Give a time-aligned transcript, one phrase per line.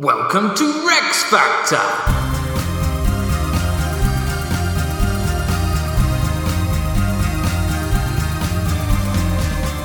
[0.00, 1.76] Welcome to Rex Factor.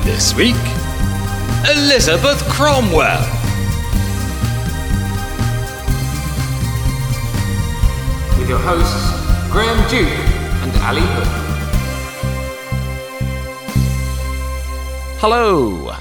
[0.06, 0.56] This week,
[1.70, 3.20] Elizabeth Cromwell.
[8.40, 10.08] With your hosts, Graham Duke
[10.64, 11.28] and Ali Hood.
[15.20, 15.92] Hello,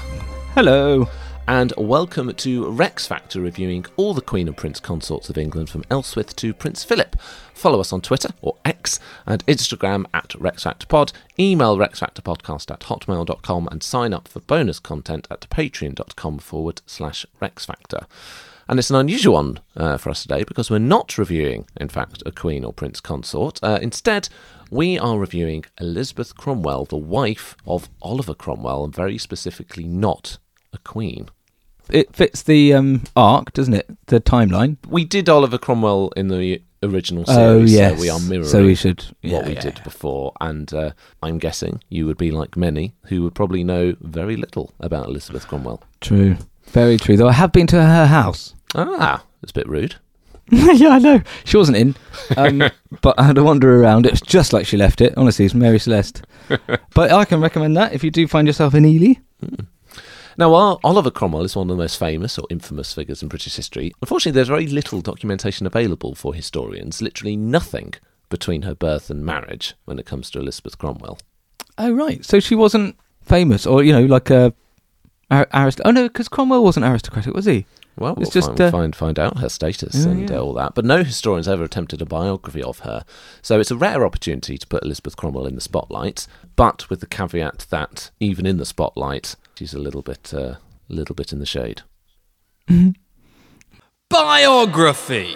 [0.53, 1.09] Hello.
[1.47, 5.83] And welcome to Rex Factor reviewing all the Queen and Prince consorts of England from
[5.83, 7.15] Elswith to Prince Philip.
[7.53, 13.83] Follow us on Twitter or X and Instagram at RexFactorPod, email RexFactorPodcast at hotmail.com, and
[13.83, 18.05] sign up for bonus content at patreon.com forward slash RexFactor.
[18.67, 22.23] And it's an unusual one uh, for us today because we're not reviewing, in fact,
[22.25, 23.59] a Queen or Prince consort.
[23.61, 24.29] Uh, instead,
[24.71, 30.39] we are reviewing Elizabeth Cromwell, the wife of Oliver Cromwell, and very specifically not
[30.73, 31.29] a queen.
[31.89, 33.87] It fits the um, arc, doesn't it?
[34.07, 34.77] The timeline.
[34.87, 37.95] We did Oliver Cromwell in the original series, Oh, yes.
[37.95, 39.61] so we are mirroring So we should- what we yeah.
[39.61, 40.33] did before.
[40.41, 40.91] And uh,
[41.23, 45.47] I'm guessing you would be like many who would probably know very little about Elizabeth
[45.47, 45.81] Cromwell.
[46.01, 46.37] True.
[46.67, 47.17] Very true.
[47.17, 48.53] Though I have been to her house.
[48.73, 49.95] Ah, that's a bit rude.
[50.51, 51.21] yeah, I know.
[51.43, 51.95] She wasn't in.
[52.37, 52.61] Um,
[53.01, 54.05] but I had to wander around.
[54.05, 55.13] It was just like she left it.
[55.17, 56.21] Honestly, it's Mary Celeste.
[56.93, 59.15] but I can recommend that if you do find yourself in Ely.
[60.37, 63.55] Now, while Oliver Cromwell is one of the most famous or infamous figures in British
[63.55, 67.93] history, unfortunately, there's very little documentation available for historians, literally nothing
[68.29, 71.19] between her birth and marriage when it comes to Elizabeth Cromwell.
[71.77, 72.23] Oh, right.
[72.25, 74.53] So she wasn't famous or, you know, like a.
[75.31, 77.65] Arist- oh, no, because Cromwell wasn't aristocratic, was he?
[77.97, 80.35] Well, we'll It's just, find, uh, find find out her status Yeah, and yeah.
[80.37, 80.75] uh, all that.
[80.75, 83.05] But no historians ever attempted a biography of her,
[83.41, 86.27] so it's a rare opportunity to put Elizabeth Cromwell in the spotlight.
[86.55, 90.55] But with the caveat that even in the spotlight, she's a little bit, uh,
[90.89, 91.83] little bit in the shade.
[94.09, 95.35] Biography.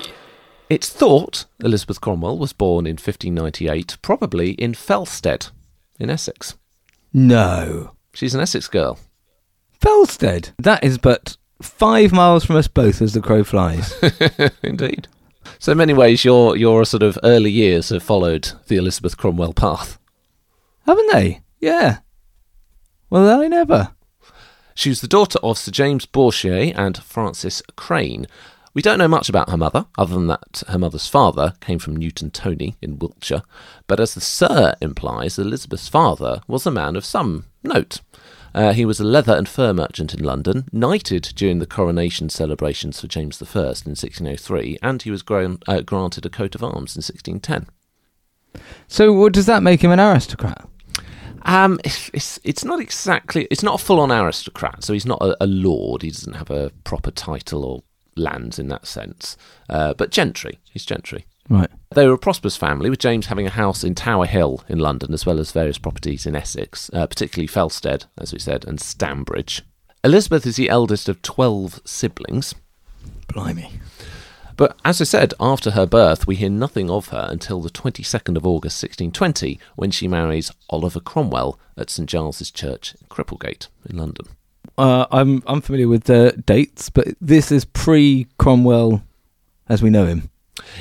[0.69, 5.49] It's thought Elizabeth Cromwell was born in 1598, probably in Felsted,
[5.99, 6.55] in Essex.
[7.11, 7.95] No.
[8.13, 8.99] She's an Essex girl.
[9.81, 10.51] Felsted.
[10.59, 13.93] That is but five miles from us both as the crow flies.
[14.63, 15.07] Indeed.
[15.59, 19.53] So in many ways, your your sort of early years have followed the Elizabeth Cromwell
[19.53, 19.97] path.
[20.85, 21.41] Haven't they?
[21.59, 21.99] Yeah.
[23.09, 23.89] Well, I never.
[24.73, 28.27] She was the daughter of Sir James Bourchier and Frances Crane.
[28.73, 31.95] We don't know much about her mother, other than that her mother's father came from
[31.95, 33.41] Newton Tony in Wiltshire.
[33.87, 37.99] But as the Sir implies, Elizabeth's father was a man of some note.
[38.53, 42.99] Uh, he was a leather and fur merchant in London, knighted during the coronation celebrations
[42.99, 46.95] for James I in 1603, and he was gran- uh, granted a coat of arms
[46.95, 47.67] in 1610.
[48.87, 50.67] So, what does that make him an aristocrat?
[51.43, 54.83] Um, it's, it's it's not exactly it's not a full on aristocrat.
[54.83, 56.01] So he's not a, a lord.
[56.01, 57.83] He doesn't have a proper title or
[58.15, 59.37] lands in that sense.
[59.69, 60.59] Uh, but gentry.
[60.71, 61.25] He's gentry.
[61.49, 61.69] Right.
[61.95, 65.13] They were a prosperous family, with James having a house in Tower Hill in London,
[65.13, 69.63] as well as various properties in Essex, uh, particularly Felsted, as we said, and Stambridge.
[70.03, 72.53] Elizabeth is the eldest of 12 siblings,
[73.27, 73.71] Blimey.
[74.55, 78.37] but as I said, after her birth, we hear nothing of her until the 22nd
[78.37, 84.27] of August 1620, when she marries Oliver Cromwell at St Giles's Church, Cripplegate, in London.
[84.77, 89.03] Uh, I'm I'm familiar with the dates, but this is pre Cromwell,
[89.67, 90.29] as we know him.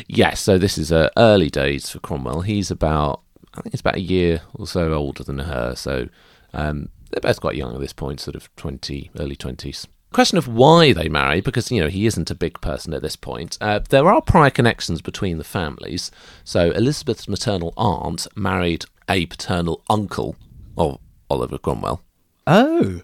[0.07, 2.43] Yes, so this is uh, early days for Cromwell.
[2.43, 3.23] He's about,
[3.55, 5.75] I think it's about a year or so older than her.
[5.75, 6.09] So
[6.53, 9.87] um, they're both quite young at this point, sort of 20, early 20s.
[10.13, 13.17] Question of why they marry, because, you know, he isn't a big person at this
[13.17, 13.59] point.
[13.61, 16.11] Uh, there are prior connections between the families.
[16.45, 20.37] So Elizabeth's maternal aunt married a paternal uncle
[20.79, 20.99] of
[21.29, 22.03] Oliver Cromwell.
[22.47, 23.03] Oh.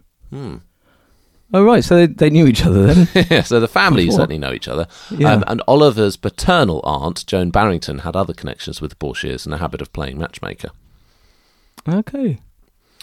[1.52, 3.42] Oh right, so they, they knew each other then.
[3.44, 4.20] so the families Before.
[4.20, 4.88] certainly know each other.
[5.10, 5.34] Yeah.
[5.34, 9.58] Um, and Oliver's paternal aunt, Joan Barrington, had other connections with the Bourchiers and a
[9.58, 10.70] habit of playing matchmaker.
[11.88, 12.40] okay.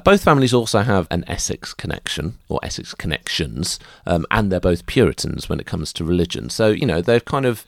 [0.03, 5.47] Both families also have an Essex connection, or Essex connections, um, and they're both Puritans
[5.47, 6.49] when it comes to religion.
[6.49, 7.65] So, you know, they're kind of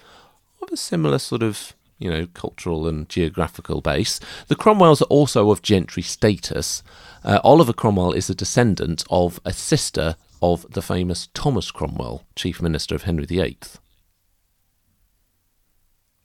[0.64, 4.20] of a similar sort of, you know, cultural and geographical base.
[4.48, 6.82] The Cromwells are also of gentry status.
[7.24, 12.62] Uh, Oliver Cromwell is a descendant of a sister of the famous Thomas Cromwell, Chief
[12.62, 13.58] Minister of Henry VIII.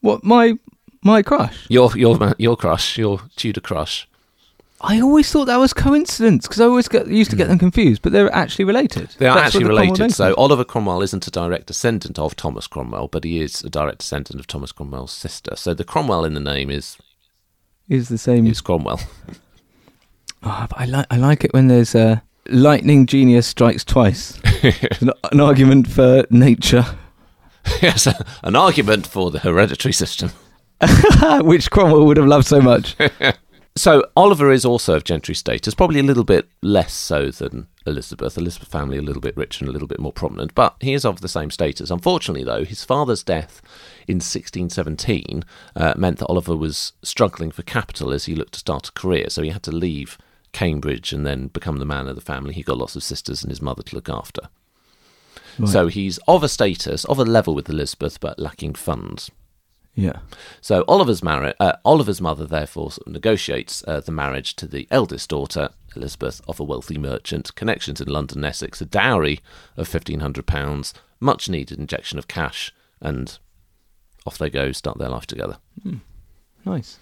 [0.01, 0.59] What my
[1.01, 1.65] my crush?
[1.69, 4.07] Your your your crush, your Tudor crush.
[4.81, 8.01] I always thought that was coincidence because I always get, used to get them confused,
[8.01, 9.09] but they're actually related.
[9.17, 10.13] They are That's actually the related.
[10.13, 13.99] So Oliver Cromwell isn't a direct descendant of Thomas Cromwell, but he is a direct
[13.99, 15.57] descendant of Thomas Cromwell's sister.
[15.57, 16.97] So the Cromwell in the name is
[17.89, 18.47] is the same.
[18.47, 18.99] is Cromwell.
[20.41, 24.39] Oh, I like I like it when there's a lightning genius strikes twice.
[25.01, 26.85] an, an argument for nature,
[27.81, 28.07] yes,
[28.43, 30.31] an argument for the hereditary system.
[31.41, 32.95] which Cromwell would have loved so much.
[33.79, 38.37] So Oliver is also of gentry status, probably a little bit less so than Elizabeth.
[38.37, 41.05] Elizabeth family a little bit richer and a little bit more prominent, but he is
[41.05, 41.89] of the same status.
[41.89, 43.61] Unfortunately, though, his father's death
[44.05, 45.45] in 1617
[45.77, 49.29] uh, meant that Oliver was struggling for capital as he looked to start a career.
[49.29, 50.17] So he had to leave
[50.51, 52.53] Cambridge and then become the man of the family.
[52.53, 54.49] He got lots of sisters and his mother to look after.
[55.65, 59.29] So he's of a status, of a level with Elizabeth, but lacking funds.
[59.93, 60.19] Yeah.
[60.61, 64.87] So Oliver's marri- uh, Oliver's mother therefore sort of negotiates uh, the marriage to the
[64.89, 69.41] eldest daughter, Elizabeth, of a wealthy merchant, connections in London Essex, a dowry
[69.75, 73.37] of fifteen hundred pounds, much needed injection of cash, and
[74.25, 75.57] off they go, start their life together.
[76.63, 76.99] Nice.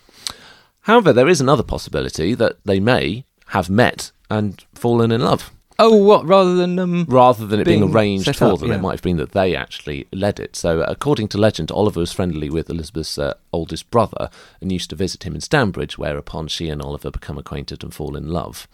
[0.82, 5.52] However, there is another possibility that they may have met and fallen in love.
[5.80, 6.26] Oh, what?
[6.26, 7.06] Rather than um.
[7.08, 8.76] Rather than it being, Being arranged for up, them, yeah.
[8.76, 10.56] it might have been that they actually led it.
[10.56, 14.30] So, according to legend, Oliver was friendly with Elizabeth's uh, oldest brother
[14.60, 18.16] and used to visit him in Stambridge, whereupon she and Oliver become acquainted and fall
[18.16, 18.68] in love.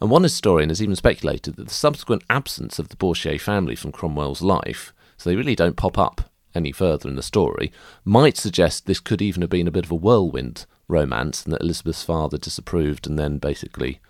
[0.00, 3.90] And one historian has even speculated that the subsequent absence of the Bourchier family from
[3.90, 7.72] Cromwell's life, so they really don't pop up any further in the story,
[8.04, 11.62] might suggest this could even have been a bit of a whirlwind romance and that
[11.62, 14.00] Elizabeth's father disapproved and then basically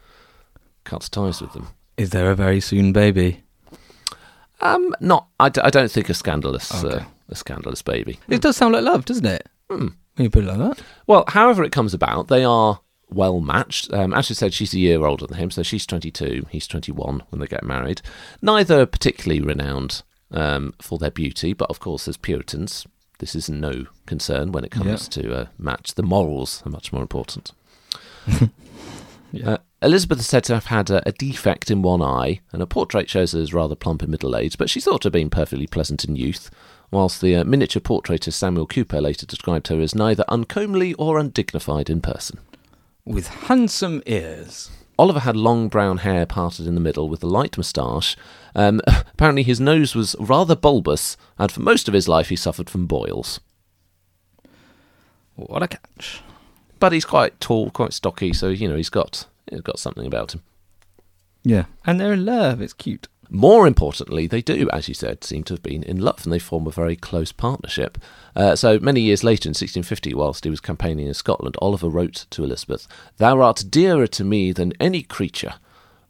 [0.85, 1.69] cuts ties with them.
[1.97, 3.43] Is there a very soon baby?
[4.61, 5.29] Um, not.
[5.39, 8.19] I, d- I don't think a scandalous, uh, a scandalous baby.
[8.29, 9.49] It does sound like love, doesn't it?
[9.71, 9.89] Hmm.
[10.15, 10.85] When you put it like that.
[11.07, 13.93] Well, however it comes about, they are well matched.
[13.93, 17.23] Um, as you said, she's a year older than him, so she's 22, he's 21
[17.29, 18.03] when they get married.
[18.43, 22.87] Neither particularly renowned um, for their beauty, but of course, as Puritans,
[23.19, 25.95] this is no concern when it comes to uh, match.
[25.95, 27.53] The morals are much more important.
[29.45, 32.67] Uh, Elizabeth is said to have had a, a defect in one eye, and a
[32.67, 35.31] portrait shows her as rather plump in middle age, but she's thought to have been
[35.31, 36.51] perfectly pleasant in youth,
[36.91, 41.91] whilst the uh, miniature portraitist Samuel Cooper later described her as neither uncomely or undignified
[41.91, 42.39] in person.
[43.05, 44.71] With handsome ears.
[44.99, 48.17] Oliver had long brown hair parted in the middle with a light moustache.
[48.55, 52.69] Um, apparently, his nose was rather bulbous, and for most of his life, he suffered
[52.69, 53.41] from boils.
[55.37, 56.21] What a catch.
[56.81, 60.35] But he's quite tall, quite stocky, so you know he's got he's got something about
[60.35, 60.43] him.
[61.45, 61.65] Yeah.
[61.87, 62.61] And they're in love.
[62.61, 63.09] It's cute.
[63.31, 66.39] More importantly, they do, as you said, seem to have been in love, and they
[66.39, 67.99] form a very close partnership.
[68.35, 72.27] Uh, so many years later, in 1650, whilst he was campaigning in Scotland, Oliver wrote
[72.31, 72.89] to Elizabeth,
[73.19, 75.55] "Thou art dearer to me than any creature."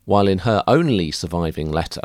[0.05, 2.00] While in her only surviving letter,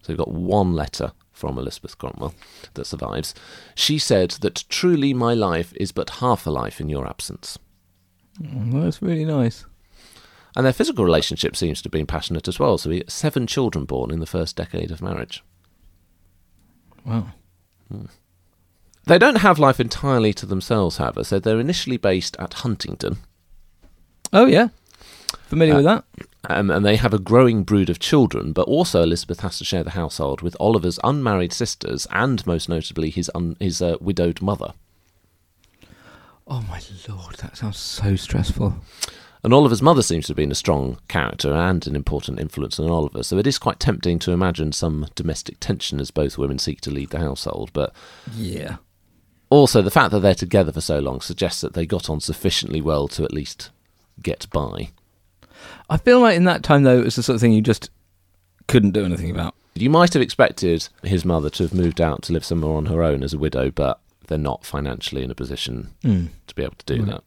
[0.00, 2.34] so we've got one letter from Elizabeth Cromwell
[2.74, 3.34] that survives,
[3.74, 7.58] she said that truly my life is but half a life in your absence.
[8.40, 9.66] Well, that's really nice.
[10.56, 12.76] And their physical relationship seems to have been passionate as well.
[12.78, 15.42] So we get seven children born in the first decade of marriage.
[17.06, 17.28] Wow.
[19.06, 21.24] They don't have life entirely to themselves, however.
[21.24, 23.18] So they're initially based at Huntingdon,
[24.32, 24.68] Oh, yeah.
[25.48, 26.04] Familiar Uh, with that?
[26.48, 28.52] um, and they have a growing brood of children.
[28.52, 33.10] But also, Elizabeth has to share the household with Oliver's unmarried sisters and, most notably,
[33.10, 34.72] his un- his uh, widowed mother.
[36.46, 37.36] Oh, my lord.
[37.36, 38.76] That sounds so stressful.
[39.44, 42.88] And Oliver's mother seems to have been a strong character and an important influence on
[42.88, 43.24] Oliver.
[43.24, 46.90] So it is quite tempting to imagine some domestic tension as both women seek to
[46.90, 47.70] lead the household.
[47.72, 47.92] But
[48.36, 48.76] Yeah.
[49.50, 52.80] Also, the fact that they're together for so long suggests that they got on sufficiently
[52.80, 53.70] well to at least
[54.22, 54.90] get by.
[55.90, 57.90] I feel like in that time, though, it was the sort of thing you just
[58.68, 59.54] couldn't do anything about.
[59.74, 63.02] You might have expected his mother to have moved out to live somewhere on her
[63.02, 66.28] own as a widow, but they're not financially in a position Mm.
[66.46, 67.24] to be able to do that.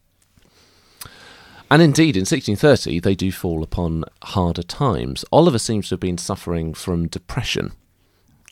[1.69, 5.25] And indeed, in 1630, they do fall upon harder times.
[5.31, 7.72] Oliver seems to have been suffering from depression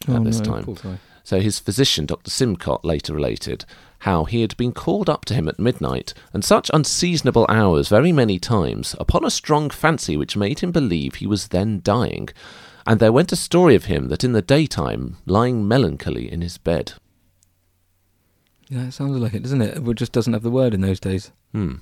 [0.08, 1.00] at Oh, this no, time.
[1.24, 2.32] So his physician, Dr.
[2.32, 3.66] Simcott, later related
[4.00, 8.12] how he had been called up to him at midnight, and such unseasonable hours very
[8.12, 12.28] many times, upon a strong fancy which made him believe he was then dying.
[12.86, 16.58] And there went a story of him that in the daytime, lying melancholy in his
[16.58, 16.94] bed.
[18.68, 19.78] Yeah, it sounds like it, doesn't it?
[19.78, 21.32] It just doesn't have the word in those days.
[21.54, 21.76] Hmm.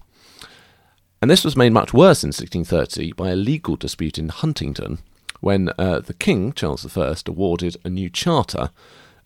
[1.21, 4.99] And this was made much worse in 1630 by a legal dispute in Huntingdon
[5.39, 8.71] when uh, the king, Charles I, awarded a new charter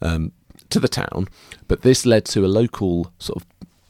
[0.01, 0.33] um,
[0.69, 1.29] to the town,
[1.67, 3.47] but this led to a local sort of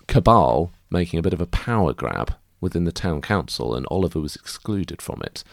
[0.07, 4.35] cabal making a bit of a power grab within the town council, and Oliver was
[4.35, 5.43] excluded from it.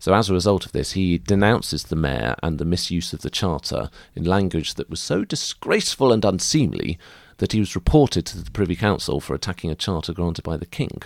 [0.00, 3.30] So, as a result of this, he denounces the mayor and the misuse of the
[3.30, 6.98] charter in language that was so disgraceful and unseemly
[7.38, 10.66] that he was reported to the Privy Council for attacking a charter granted by the
[10.66, 11.02] king.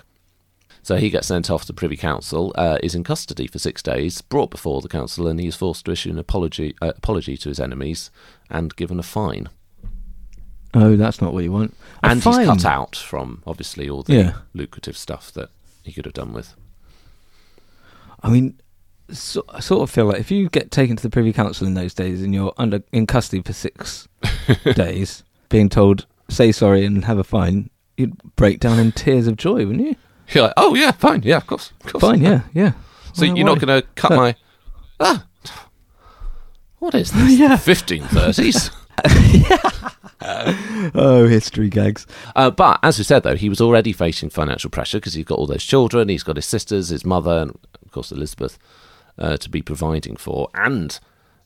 [0.87, 4.21] So he gets sent off to Privy Council, uh, is in custody for six days,
[4.23, 7.49] brought before the council, and he is forced to issue an apology uh, apology to
[7.49, 8.09] his enemies
[8.51, 9.49] and given a fine.
[10.75, 11.75] Oh, that's not what you want.
[12.05, 14.33] A and he's cut out from obviously all the Yeah.
[14.55, 15.49] lucrative stuff that
[15.83, 16.55] he could have done with.
[18.23, 18.61] I mean,
[19.11, 21.75] so, I sort of feel like if you get taken to the Privy Council in
[21.75, 24.07] those days and you're under in custody for six
[24.77, 29.37] days, being told say sorry and have a fine, you'd break down in tears of
[29.37, 29.97] joy, wouldn't you?
[30.33, 32.01] You're like, oh yeah, fine, yeah, of course, of course.
[32.03, 32.73] Fine, yeah, yeah.
[33.13, 33.67] So Why- you're not why?
[33.67, 34.35] going to cut my
[35.01, 35.25] ah?
[36.79, 37.39] What is this?
[37.39, 37.57] Yeah.
[37.57, 38.71] fifteen thirties.
[40.95, 42.07] Oh, history gags.
[42.35, 45.39] Uh, but as we said, though, he was already facing financial pressure because he's got
[45.39, 47.51] all those children, he's got his sisters, his mother, and
[47.85, 48.59] of course Elizabeth
[49.19, 50.99] uh, to be providing for, and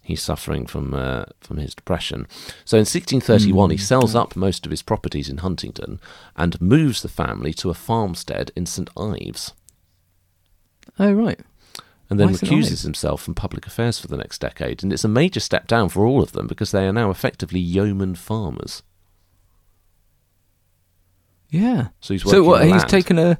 [0.02, 2.26] he's suffering from uh, from his depression.
[2.64, 6.00] So in 1631, he sells up most of his properties in Huntingdon
[6.37, 9.52] and moves the family to a farmstead in St Ives,
[10.99, 11.40] Oh, right.
[12.09, 14.83] and then Why recuses himself from public affairs for the next decade.
[14.83, 17.61] And it's a major step down for all of them because they are now effectively
[17.61, 18.83] yeoman farmers.
[21.49, 21.88] Yeah.
[22.00, 22.64] So he's So what?
[22.66, 23.38] He's taken a.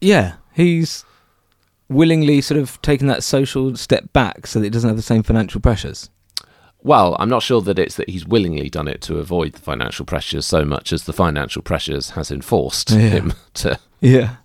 [0.00, 1.04] Yeah, he's
[1.88, 5.22] willingly sort of taken that social step back so that he doesn't have the same
[5.22, 6.10] financial pressures.
[6.80, 10.04] Well, I'm not sure that it's that he's willingly done it to avoid the financial
[10.06, 12.98] pressures so much as the financial pressures has enforced Yeah.
[13.08, 13.78] him to.
[14.00, 14.36] Yeah.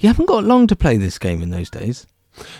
[0.00, 2.06] You haven't got long to play this game in those days.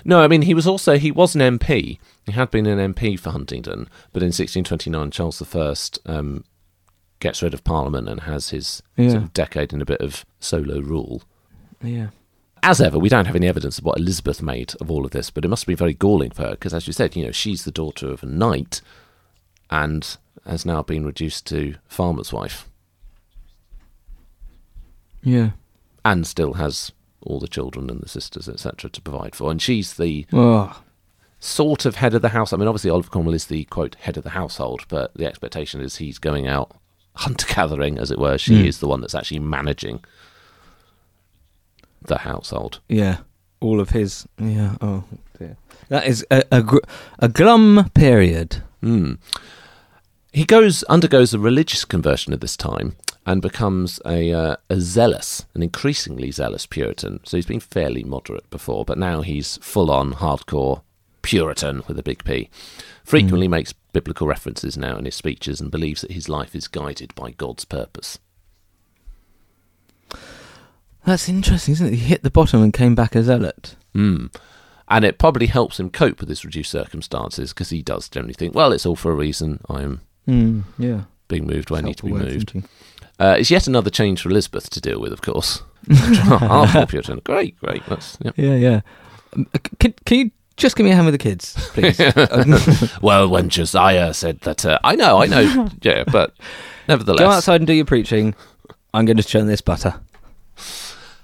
[0.04, 1.98] No, I mean he was also he was an MP.
[2.26, 5.74] He had been an MP for Huntingdon, but in 1629 Charles I
[6.12, 6.44] um,
[7.20, 9.10] gets rid of Parliament and has his Yeah.
[9.10, 11.22] sort of decade in a bit of solo rule.
[11.82, 12.08] Yeah.
[12.62, 15.30] As ever, we don't have any evidence of what Elizabeth made of all of this,
[15.30, 17.64] but it must be very galling for her because, as you said, you know she's
[17.64, 18.80] the daughter of a knight
[19.70, 22.68] and has now been reduced to farmer's wife.
[25.22, 25.50] Yeah.
[26.04, 29.50] and still has all the children and the sisters, etc., to provide for.
[29.50, 30.80] And she's the Oh.
[31.40, 32.52] sort of head of the house.
[32.52, 35.80] I mean, obviously, Oliver Cromwell is the quote head of the household, but the expectation
[35.80, 36.70] is he's going out
[37.16, 38.38] hunter gathering, as it were.
[38.38, 38.66] She Mm.
[38.66, 40.02] is the one that's actually managing
[42.02, 42.80] the household.
[42.88, 43.18] Yeah.
[43.60, 44.26] All of his.
[44.38, 44.76] Yeah.
[44.80, 45.04] Oh
[45.38, 45.56] dear.
[45.88, 46.78] That is a a, gr-
[47.18, 48.62] a glum period.
[48.80, 49.14] Hmm.
[50.32, 55.46] He goes undergoes a religious conversion at this time and becomes a uh, a zealous,
[55.54, 57.20] an increasingly zealous Puritan.
[57.24, 60.82] So he's been fairly moderate before, but now he's full on hardcore
[61.22, 62.48] Puritan with a big P.
[63.04, 67.14] Frequently makes biblical references now in his speeches and believes that his life is guided
[67.14, 68.18] by God's purpose.
[71.08, 71.94] That's interesting, isn't it?
[71.94, 73.76] He hit the bottom and came back a zealot.
[73.94, 74.30] Mm.
[74.88, 78.54] And it probably helps him cope with his reduced circumstances because he does generally think,
[78.54, 79.60] well, it's all for a reason.
[79.70, 81.04] I'm Mm, yeah.
[81.28, 82.68] being moved where I need to be Helpful way of moved.
[83.18, 85.62] Uh, it's yet another change for Elizabeth to deal with, of course.
[85.88, 87.22] Hardcore Puritan.
[87.24, 87.82] Great, great.
[87.86, 88.32] That's, yeah.
[88.36, 88.80] Yeah, yeah.
[89.34, 91.98] Um, uh, Can, can you just give me a hand with the kids, please?
[93.02, 96.34] Well, when Josiah said that, uh, I know, I know, yeah, but
[96.86, 97.20] nevertheless.
[97.20, 98.34] Go outside and do your preaching.
[98.92, 99.98] I'm going to churn this butter.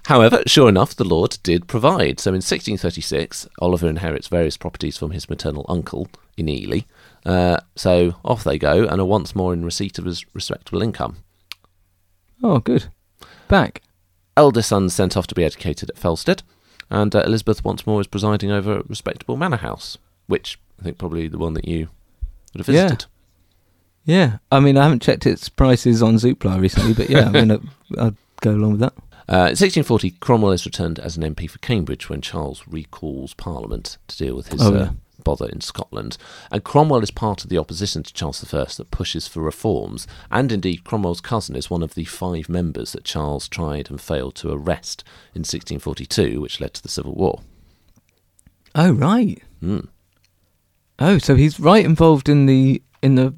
[0.05, 2.19] However, sure enough, the Lord did provide.
[2.19, 6.81] So in 1636, Oliver inherits various properties from his maternal uncle in Ely.
[7.25, 11.17] Uh, so off they go and are once more in receipt of his respectable income.
[12.43, 12.85] Oh, good.
[13.47, 13.81] Back.
[14.37, 16.43] Eldest son sent off to be educated at Felsted,
[16.91, 19.97] and uh, Elizabeth once more is presiding over a respectable manor house,
[20.27, 21.87] which I think probably the one that you
[22.53, 23.05] would have visited.
[24.03, 24.15] Yeah.
[24.15, 24.37] yeah.
[24.51, 27.51] I mean, I haven't checked its prices on Zoopla recently, but yeah, I mean,
[27.97, 28.93] I'd go along with that.
[29.27, 33.97] Uh, in 1640, Cromwell is returned as an MP for Cambridge when Charles recalls Parliament
[34.07, 34.89] to deal with his Oh, uh,
[35.23, 36.17] bother in Scotland.
[36.51, 40.07] And Cromwell is part of the opposition to Charles I that pushes for reforms.
[40.29, 44.35] And indeed, Cromwell's cousin is one of the five members that Charles tried and failed
[44.35, 45.03] to arrest
[45.33, 47.41] in 1642, which led to the Civil War.
[48.75, 49.41] Oh, right.
[49.61, 49.87] Mm.
[50.99, 53.33] Oh, so he's right involved in the in the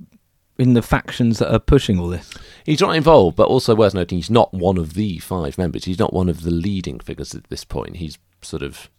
[0.60, 2.34] in the factions that are pushing all this.
[2.68, 5.86] He's not involved, but also worth noting he's not one of the five members.
[5.86, 7.96] He's not one of the leading figures at this point.
[7.96, 8.90] He's sort of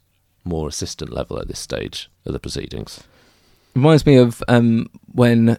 [0.43, 3.05] more assistant level at this stage of the proceedings.
[3.75, 5.59] Reminds me of um, when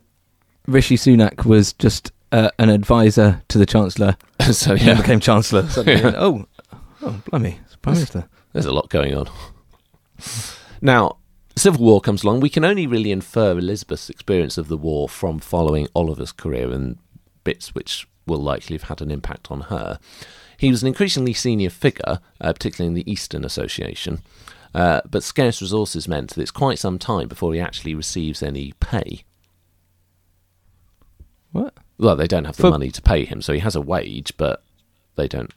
[0.66, 4.18] Rishi Sunak was just uh, an advisor to the Chancellor
[4.52, 5.68] so then became Chancellor.
[5.70, 6.48] Suddenly, and, oh,
[7.04, 8.28] oh, blimey, it's Prime Minister.
[8.54, 9.30] There's a lot going on.
[10.82, 11.18] now,
[11.56, 12.40] Civil War comes along.
[12.40, 16.98] We can only really infer Elizabeth's experience of the war from following Oliver's career and
[17.50, 20.00] bits which will likely have had an impact on her.
[20.58, 24.14] He was an increasingly senior figure, uh, particularly in the Eastern Association,
[24.76, 28.74] uh, but scarce resources meant that it's quite some time before he actually receives any
[28.80, 29.24] pay.
[31.52, 31.74] What?
[31.98, 34.32] Well, they don't have the For- money to pay him, so he has a wage,
[34.38, 34.62] but
[35.16, 35.52] they don't.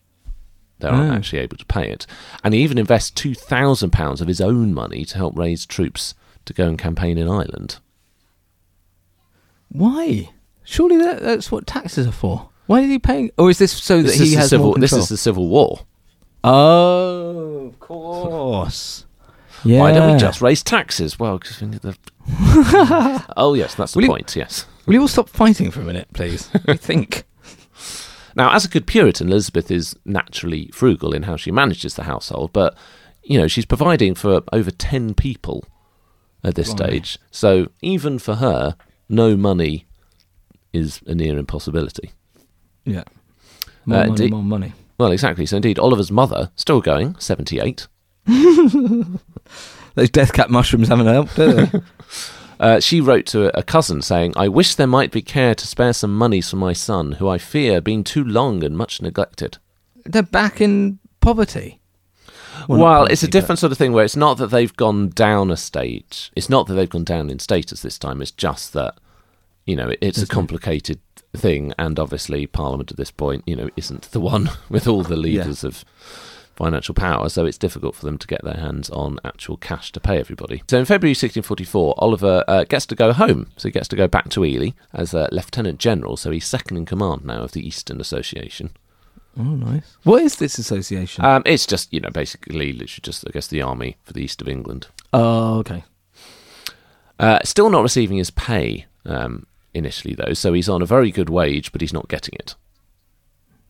[0.79, 1.17] They aren't Oh.
[1.17, 2.07] actually able to pay it,
[2.43, 6.15] and he even invests two thousand pounds of his own money to help raise troops
[6.47, 7.79] to go and campaign in Ireland.
[9.69, 10.31] Why?
[10.73, 12.49] Surely that, that's what taxes are for.
[12.67, 13.31] Why is he paying?
[13.37, 15.81] Or is this so that he has civil, more this is the Civil War.
[16.43, 19.05] Oh, of course.
[19.65, 19.81] Yeah.
[19.81, 21.19] Why don't we just raise taxes?
[21.19, 21.97] Well, because we need the.
[23.37, 24.35] oh yes, that's the Will you- point.
[24.35, 24.65] Yes.
[24.87, 26.49] Will you all stop fighting for a minute, please?
[26.67, 27.25] I think.
[28.35, 32.55] Now, as a good Puritan, Elizabeth is naturally frugal in how she manages the household,
[32.55, 32.77] but
[33.23, 35.65] you know she's providing for over ten people
[36.43, 36.91] at this Blimey.
[36.93, 37.19] stage.
[37.31, 38.75] So even for her,
[39.09, 39.87] no money
[40.73, 42.13] is a near impossibility.
[42.85, 43.05] Yeah.
[43.87, 44.73] More Uh, money, do- more money.
[44.99, 45.47] Well, exactly.
[45.47, 47.89] So indeed, Oliver's mother still going, seventy-eight.
[48.27, 51.71] Those death cap mushrooms haven't helped, do they?
[52.61, 55.93] Uh, she wrote to a cousin saying, I wish there might be care to spare
[55.93, 59.59] some monies for my son, who I fear been too long and much neglected.
[60.05, 61.81] They're back in poverty.
[62.69, 65.51] Well, not it's a different sort of thing where it's not that they've gone down
[65.51, 66.31] a stage.
[66.37, 68.23] It's not that they've gone down in status this time.
[68.23, 68.95] It's just that,
[69.67, 70.35] you know, it's a Isn't it?
[70.35, 71.01] complicated
[71.37, 71.73] thing.
[71.79, 75.65] And obviously, Parliament at this point, you know, isn't the one with all the leaders
[75.65, 75.85] of
[76.55, 77.29] financial power.
[77.31, 80.63] So it's difficult for them to get their hands on actual cash to pay everybody.
[80.69, 83.51] So in February 1644, Oliver uh, gets to go home.
[83.57, 86.17] So he gets to go back to Ely as a Lieutenant General.
[86.19, 88.71] So he's second in command now of the Eastern Association.
[89.39, 89.97] Oh, nice.
[90.03, 91.25] What is this association?
[91.25, 94.43] Um, it's just, you know, basically, literally just, I guess, the army for the east
[94.43, 94.89] of England.
[95.15, 95.85] oh, okay.
[97.19, 101.31] Uh, still not receiving his pay um, initially, though, so he's on a very good
[101.31, 102.55] wage, but he's not getting it.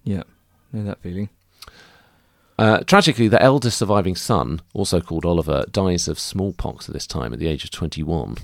[0.05, 0.23] Yeah.
[0.73, 1.29] Know that feeling.
[2.59, 7.33] Uh, tragically, the eldest surviving son, also called Oliver, dies of smallpox at this time
[7.33, 8.37] at the age of 21.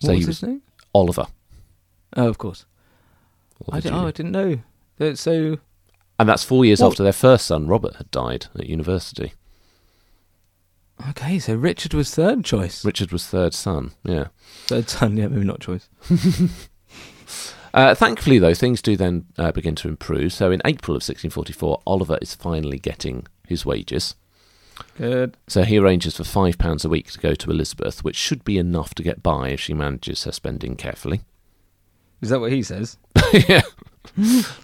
[0.00, 0.62] So what he was was his name?
[0.94, 1.26] Oliver.
[2.16, 2.64] Oh, of course.
[3.70, 3.94] I, di- Jr..
[3.94, 5.14] oh, I didn't know.
[5.14, 5.58] So,
[6.18, 9.34] And that's four years What- after their first son, Robert, had died at university.
[11.10, 12.84] Okay, so Richard was third choice.
[12.84, 14.28] Richard was third son, yeah.
[14.66, 15.88] Third son, yeah, maybe not choice.
[17.72, 20.32] Uh, thankfully, though, things do then uh, begin to improve.
[20.32, 24.16] So in April of 1644, Oliver is finally getting his wages.
[24.96, 25.36] Good.
[25.46, 28.58] So he arranges for five pounds a week to go to Elizabeth, which should be
[28.58, 31.20] enough to get by if she manages her spending carefully.
[32.20, 32.96] Is that what he says?
[33.48, 33.62] yeah.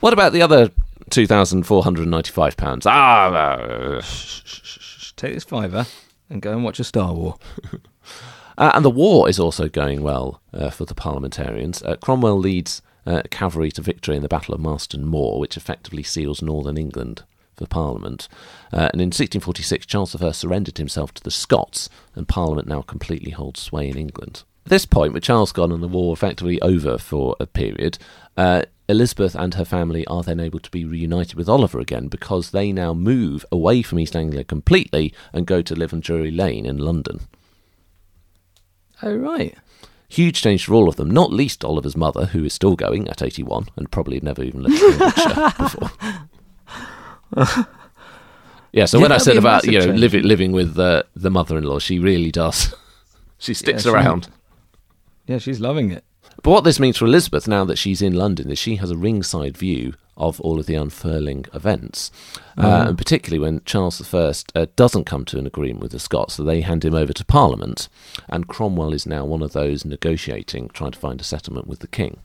[0.00, 0.70] what about the other
[1.10, 2.86] two thousand four hundred and ninety-five pounds?
[2.86, 4.02] Ah, uh,
[5.16, 5.86] Take this fiver
[6.28, 7.36] and go and watch a Star War.
[8.58, 11.82] uh, and the war is also going well uh, for the parliamentarians.
[11.82, 16.02] Uh, Cromwell leads uh, cavalry to victory in the Battle of Marston Moor, which effectively
[16.02, 17.22] seals northern England
[17.54, 18.28] for Parliament.
[18.72, 23.30] Uh, and in 1646, Charles I surrendered himself to the Scots, and Parliament now completely
[23.30, 24.44] holds sway in England.
[24.66, 27.98] At this point, with Charles gone and the war effectively over for a period,
[28.36, 32.50] uh, Elizabeth and her family are then able to be reunited with Oliver again because
[32.50, 36.66] they now move away from East Anglia completely and go to live on Drury Lane
[36.66, 37.20] in London.
[39.04, 39.54] Oh, right.
[40.08, 43.22] Huge change for all of them, not least Oliver's mother, who is still going at
[43.22, 45.90] 81 and probably had never even lived in Yorkshire before.
[48.72, 51.78] yeah, so Yeah, when I said about you know living living with uh, the mother-in-law,
[51.78, 52.74] she really does.
[53.38, 54.28] she sticks she- around.
[55.26, 56.04] Yeah, she's loving it.
[56.42, 58.96] But what this means for Elizabeth now that she's in London is she has a
[58.96, 62.10] ringside view of all of the unfurling events,
[62.56, 62.88] uh, Oh.
[62.88, 66.42] and particularly when Charles I uh, doesn't come to an agreement with the Scots, so
[66.42, 67.88] they hand him over to Parliament,
[68.28, 71.86] and Cromwell is now one of those negotiating, trying to find a settlement with the
[71.86, 72.20] king.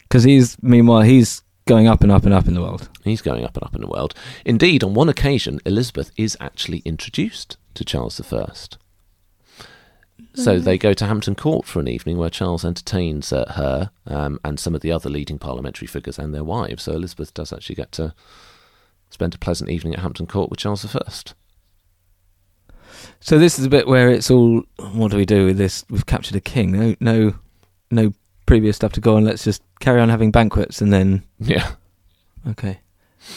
[0.00, 2.88] Because he's, meanwhile, he's going up and up and up in the world.
[3.04, 4.14] He's going up and up in the world.
[4.44, 8.52] Indeed, on one occasion, Elizabeth is actually introduced to Charles I.
[10.34, 14.40] So they go to Hampton Court for an evening where Charles entertains uh, her um,
[14.44, 16.84] and some of the other leading parliamentary figures and their wives.
[16.84, 18.14] So Elizabeth does actually get to
[19.10, 21.02] spend a pleasant evening at Hampton Court with Charles I.
[23.20, 25.84] So this is a bit where it's all, what do we do with this?
[25.90, 26.72] We've captured a king.
[26.72, 27.34] No, no,
[27.90, 28.12] no
[28.46, 29.24] previous stuff to go on.
[29.24, 31.72] Let's just carry on having banquets and then Yeah.
[32.48, 32.80] okay.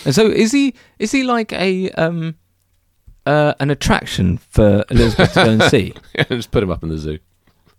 [0.05, 0.73] And so is he?
[0.97, 2.36] Is he like a um,
[3.25, 5.93] uh, an attraction for Elizabeth to go and see?
[6.29, 7.19] Just put him up in the zoo.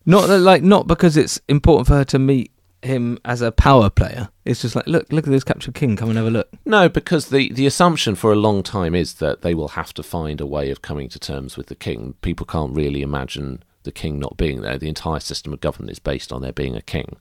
[0.04, 3.90] Not that, like not because it's important for her to meet him as a power
[3.90, 4.28] player.
[4.44, 5.96] It's just like look, look at this captured king.
[5.96, 6.48] Come and have a look.
[6.64, 10.04] No, because the, the assumption for a long time is that they will have to
[10.04, 12.14] find a way of coming to terms with the king.
[12.22, 14.78] People can't really imagine the king not being there.
[14.78, 17.16] The entire system of government is based on there being a king.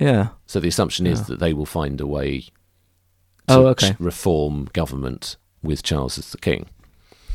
[0.00, 0.28] Yeah.
[0.46, 1.24] So the assumption is Yeah.
[1.26, 3.94] that they will find a way to Oh, okay.
[4.00, 6.66] reform government with Charles as the king.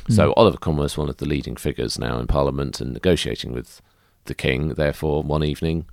[0.10, 0.34] So hmm.
[0.38, 3.82] Oliver Cromwell is one of the leading figures now in Parliament and negotiating with
[4.26, 4.70] the king.
[4.70, 5.86] Therefore, one evening,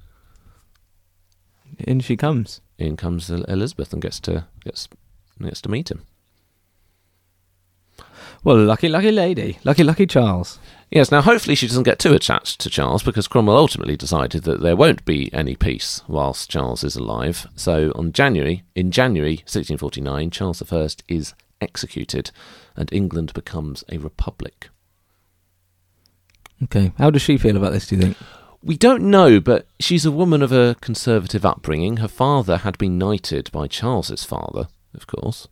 [1.78, 2.60] In she comes.
[2.78, 4.88] in comes Elizabeth and gets to gets
[5.40, 6.02] gets to meet him.
[8.44, 9.58] Well, lucky, lucky lady.
[9.62, 10.58] Lucky, lucky Charles.
[10.90, 14.60] Yes, now hopefully she doesn't get too attached to Charles because Cromwell ultimately decided that
[14.60, 17.46] there won't be any peace whilst Charles is alive.
[17.54, 22.32] So on January, in January 1649, Charles I is executed
[22.76, 24.68] and England becomes a republic.
[26.64, 26.92] Okay.
[26.98, 28.16] How does she feel about this, do you think?
[28.62, 31.96] We don't know, but she's a woman of a conservative upbringing.
[31.96, 35.48] Her father had been knighted by Charles's father, of course.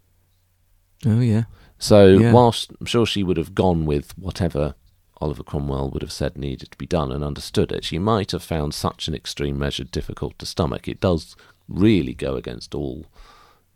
[1.04, 1.44] Oh, yeah.
[1.78, 2.33] So Yeah.
[2.33, 4.74] whilst I'm sure she would have gone with whatever
[5.20, 8.42] Oliver Cromwell would have said needed to be done and understood it, she might have
[8.44, 10.87] found such an extreme measure difficult to stomach.
[10.87, 11.35] It does
[11.68, 13.06] really go against all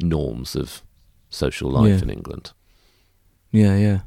[0.01, 0.83] norms of
[1.29, 2.03] social life Yeah.
[2.03, 2.53] in England.
[3.55, 4.01] Yeah, yeah.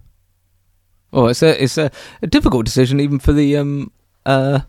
[1.14, 1.90] Oh, it's a it's a,
[2.22, 3.92] a difficult decision even for the um
[4.26, 4.60] uh,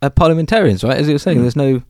[0.00, 0.96] uh parliamentarians, right?
[0.96, 1.42] As you were saying, Mm.
[1.42, 1.82] there's no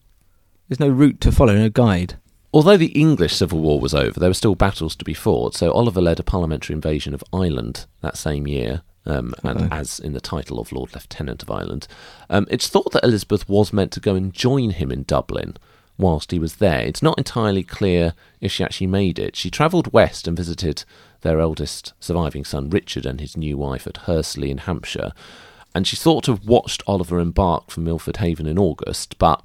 [0.69, 2.15] there's no route to follow, no guide.
[2.53, 5.55] Although the English Civil War was over, there were still battles to be fought.
[5.55, 10.13] So Oliver led a parliamentary invasion of Ireland that same year, um, and as in
[10.13, 11.87] the title of Lord Lieutenant of Ireland.
[12.31, 15.57] Um, it's thought that Elizabeth was meant to go and join him in Dublin
[15.99, 16.81] whilst he was there.
[16.81, 19.37] It's not entirely clear if she actually made it.
[19.37, 20.85] She travelled west and visited
[21.25, 25.13] their eldest surviving son, Richard, and his new wife at Hursley in Hampshire.
[25.75, 29.43] And she thought to have watched Oliver embark from Milford Haven in August, but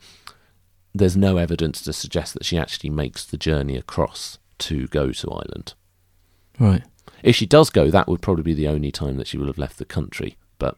[0.94, 5.32] there's no evidence to suggest that she actually makes the journey across to go to
[5.32, 5.74] Ireland.
[6.60, 6.84] Right.
[7.24, 9.58] If she does go, that would probably be the only time that she will have
[9.58, 10.78] left the country, but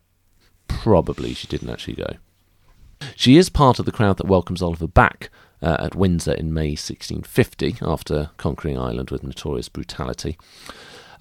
[0.68, 2.14] probably she didn't actually go.
[3.16, 6.72] She is part of the crowd that welcomes Oliver back uh, at Windsor in May
[6.72, 10.38] 1650 after conquering Ireland with notorious brutality.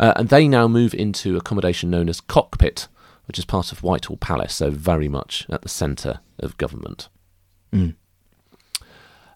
[0.01, 2.89] Uh, and they now move into accommodation known as Cockpit,
[3.27, 7.11] which is part of Whitehall Palace, so very much at the centre of government.
[7.71, 7.95] Mm.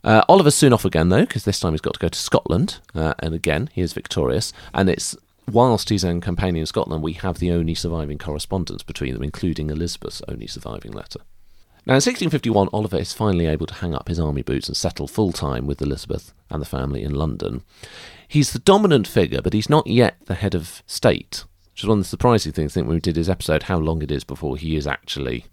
[0.03, 2.79] Uh, Oliver's soon off again, though, because this time he's got to go to Scotland,
[2.94, 4.55] uh, and again he is victorious.
[4.72, 5.14] And it's
[5.50, 9.68] whilst he's in campaigning in Scotland, we have the only surviving correspondence between them, including
[9.68, 11.20] Elizabeth's only surviving letter.
[11.87, 15.07] Now, in 1651, Oliver is finally able to hang up his army boots and settle
[15.07, 17.62] full time with Elizabeth and the family in London.
[18.27, 21.99] He's the dominant figure, but he's not yet the head of state, which is one
[21.99, 22.73] of the surprising things.
[22.73, 25.44] I think when we did his episode, how long it is before he is actually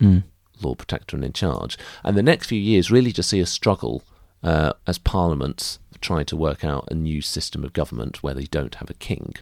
[0.00, 0.24] Mm.
[0.60, 1.78] Lord Protector and in charge.
[2.04, 4.02] And the next few years really just see a struggle
[4.42, 8.76] uh, as parliaments try to work out a new system of government where they don't
[8.76, 9.34] have a king.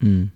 [0.00, 0.30] Mm.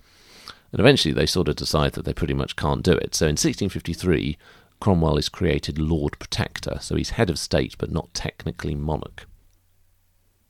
[0.73, 3.15] And eventually they sort of decide that they pretty much can't do it.
[3.15, 4.37] So in 1653,
[4.81, 6.79] Cromwell is created Lord Protector.
[6.81, 9.25] So he's head of state, but not technically monarch.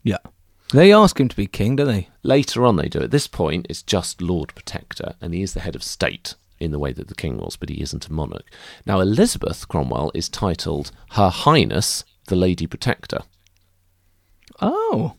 [0.01, 0.17] Yeah.
[0.73, 2.09] They ask him to be king, don't they?
[2.23, 3.01] Later on, they do.
[3.01, 6.71] At this point, it's just Lord Protector, and he is the head of state in
[6.71, 8.49] the way that the king was, but he isn't a monarch.
[8.87, 13.23] Now, Elizabeth Cromwell is titled Her Highness the Lady Protector,
[14.61, 15.15] Oh.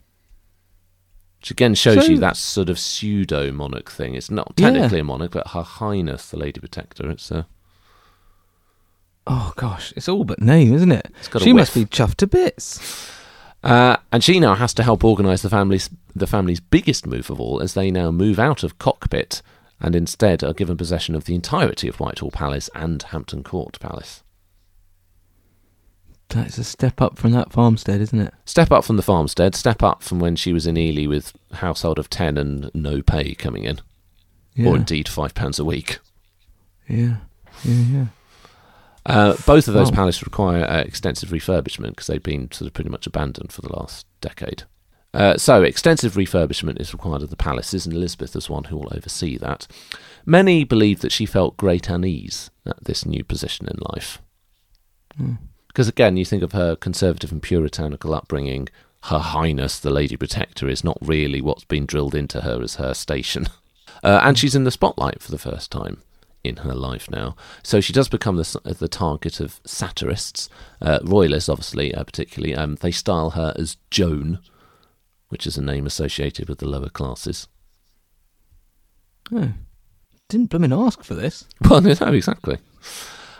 [1.45, 4.15] Which again shows So- you that sort of pseudo monarch thing.
[4.15, 4.71] It's not Yeah.
[4.71, 7.07] technically a monarch, but Her Highness the Lady Protector.
[7.11, 7.45] It's a.
[9.27, 11.11] Oh gosh, it's all but name, isn't it?
[11.19, 13.11] It's got a she must be chuffed to bits.
[13.63, 17.39] Uh, and she now has to help organise the family's the family's biggest move of
[17.39, 19.43] all, as they now move out of Cockpit
[19.79, 24.23] and instead are given possession of the entirety of Whitehall Palace and Hampton Court Palace.
[26.29, 28.33] That's a step up from that farmstead, isn't it?
[28.45, 29.55] Step up from the farmstead.
[29.55, 33.35] Step up from when she was in Ely with household of ten and no pay
[33.35, 33.79] coming in,
[34.55, 34.69] Yeah.
[34.69, 35.99] or indeed five pounds a week.
[36.87, 37.17] Yeah.
[37.63, 38.05] Yeah, yeah.
[39.05, 39.97] Uh, both of those Wow.
[39.97, 43.71] palaces require uh, extensive refurbishment because they've been sort of pretty much abandoned for the
[43.71, 44.63] last decade.
[45.13, 48.91] Uh, so, extensive refurbishment is required of the palaces, and Elizabeth is one who will
[48.93, 49.67] oversee that.
[50.25, 54.21] Many believe that she felt great unease at this new position in life.
[55.15, 55.33] Hmm.
[55.75, 58.69] Because again, you think of her conservative and puritanical upbringing,
[59.03, 62.93] Her Highness the Lady Protector is not really what's been drilled into her as her
[62.95, 63.47] station.
[64.03, 66.03] Uh, and she's in the spotlight for the first time
[66.43, 67.35] in her life now.
[67.63, 70.47] So she does become the, the target of satirists,
[70.79, 72.53] uh, royalists, obviously, uh, particularly.
[72.53, 74.39] Um, they style her as Joan,
[75.29, 77.47] which is a name associated with the lower classes.
[79.31, 79.53] Oh.
[80.29, 81.45] Didn't blooming ask for this.
[81.67, 82.57] Well, no, exactly.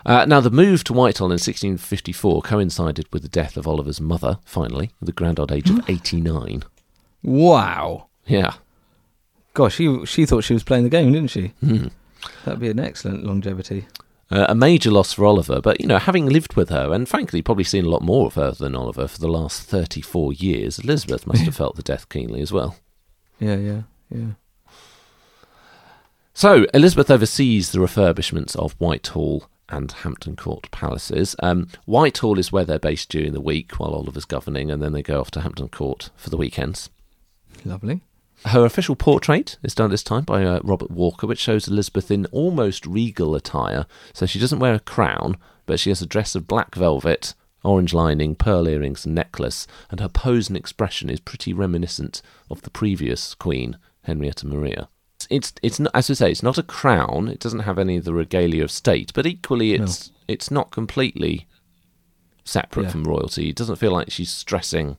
[0.05, 4.37] Uh, now, the move to Whitehall in 1654 coincided with the death of Oliver's mother,
[4.45, 6.63] finally, at the grand old age of 89.
[7.23, 8.07] Wow.
[8.27, 8.53] Yeah.
[9.55, 11.53] Gosh, she she thought she was playing the game, didn't she?
[11.61, 11.87] Hmm.
[12.43, 13.87] That'd be an excellent longevity.
[14.29, 17.41] Uh, a major loss for Oliver, but you know, having lived with her and frankly
[17.41, 21.25] probably seen a lot more of her than Oliver for the last 34 years, Elizabeth
[21.25, 22.77] must have felt the death keenly as well.
[23.39, 24.31] Yeah, yeah, yeah.
[26.33, 31.35] So, Elizabeth oversees the refurbishments of Whitehall and Hampton Court palaces.
[31.41, 35.03] Um, Whitehall is where they're based during the week while Oliver's governing, and then they
[35.03, 36.89] go off to Hampton Court for the weekends.
[37.63, 38.01] Lovely.
[38.45, 42.27] Her official portrait is done this time by uh, Robert Walker, which shows Elizabeth in
[42.27, 43.87] almost regal attire.
[44.13, 47.93] So she doesn't wear a crown, but she has a dress of black velvet, orange
[47.93, 52.69] lining, pearl earrings, and necklace, and her pose and expression is pretty reminiscent of the
[52.69, 54.89] previous Queen, Henrietta Maria.
[55.29, 57.27] It's it's not, as I say, it's not a crown.
[57.27, 61.47] It doesn't have any of the regalia of state, but equally, it's it's not completely
[62.43, 62.89] separate Yeah.
[62.91, 63.49] from royalty.
[63.49, 64.97] It doesn't feel like she's stressing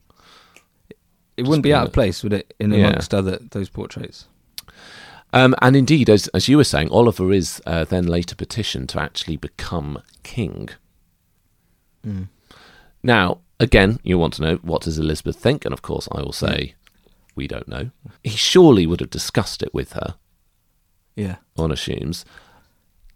[1.37, 2.89] It wouldn't be out of place, would it, in Yeah.
[2.89, 4.27] amongst other those portraits?
[5.33, 9.01] Um, and indeed, as, as you were saying, Oliver is uh, then later petitioned to
[9.03, 10.71] actually become king.
[13.03, 15.65] Now, again, you want to know what does Elizabeth think?
[15.65, 16.75] And of course, I will say,
[17.37, 17.91] we don't know.
[18.25, 20.17] He surely would have discussed it with her,
[21.15, 21.37] Yeah.
[21.55, 22.25] one assumes.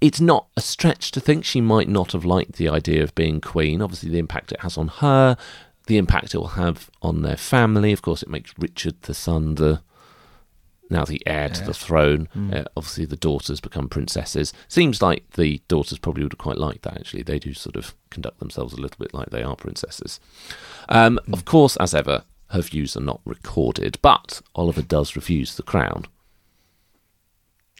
[0.00, 3.40] It's not a stretch to think she might not have liked the idea of being
[3.40, 3.82] queen.
[3.82, 5.36] Obviously, the impact it has on her,
[5.86, 7.92] the impact it will have on their family.
[7.92, 9.82] Of course, it makes Richard the son the
[10.92, 12.28] now the heir to the throne.
[12.52, 14.52] Uh, obviously, the daughters become princesses.
[14.66, 16.96] Seems like the daughters probably would have quite liked that.
[16.98, 20.18] Actually, they do sort of conduct themselves a little bit like they are princesses.
[20.88, 25.62] Um, Of course, as ever, her views are not recorded, but Oliver does refuse the
[25.62, 26.06] crown.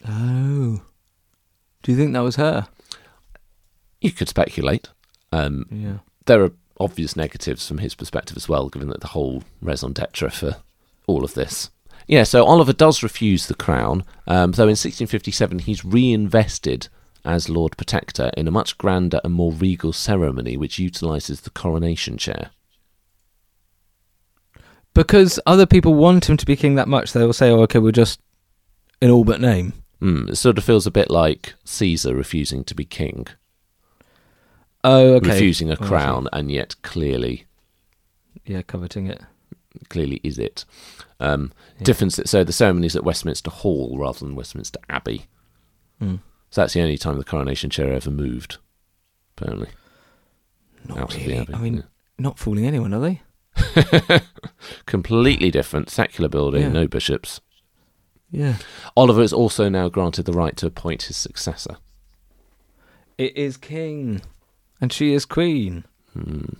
[0.07, 0.81] Oh.
[1.83, 2.67] Do you think that was her?
[3.99, 4.89] You could speculate.
[5.31, 5.99] Um, Yeah.
[6.25, 10.29] there are obvious negatives from his perspective as well, given that the whole raison d'etre
[10.29, 10.57] for
[11.07, 11.69] all of this.
[12.07, 16.87] Yeah, so Oliver does refuse the crown, um, though in 1657 he's reinvested
[17.23, 22.17] as Lord Protector in a much grander and more regal ceremony which utilises the coronation
[22.17, 22.49] chair.
[24.93, 27.79] Because other people want him to be king that much, they will say, "Oh, okay,
[27.79, 28.19] we're just
[29.01, 32.73] in all but name." Mm, it sort of feels a bit like Caesar refusing to
[32.75, 33.27] be king,
[34.83, 35.29] Oh, okay.
[35.29, 37.45] refusing a Oh, crown, and yet clearly
[38.45, 39.21] Yeah, coveting it.
[39.89, 40.65] clearly is it.
[41.19, 42.19] Um, Difference.
[42.25, 45.27] So the ceremony's at Westminster Hall rather than Westminster Abbey.
[45.99, 46.15] Hmm.
[46.49, 48.57] So that's the only time the coronation chair ever moved.
[49.37, 49.69] Apparently,
[50.85, 51.47] Not out really.
[51.53, 51.81] I mean, yeah.
[52.17, 53.21] not fooling anyone, are they?
[54.85, 56.69] completely different secular building, Yeah.
[56.69, 57.41] no bishops.
[58.31, 58.55] Yeah.
[58.95, 61.77] Oliver is also now granted the right to appoint his successor.
[63.17, 64.21] It is king,
[64.79, 65.83] and she is queen.
[66.13, 66.53] Hmm.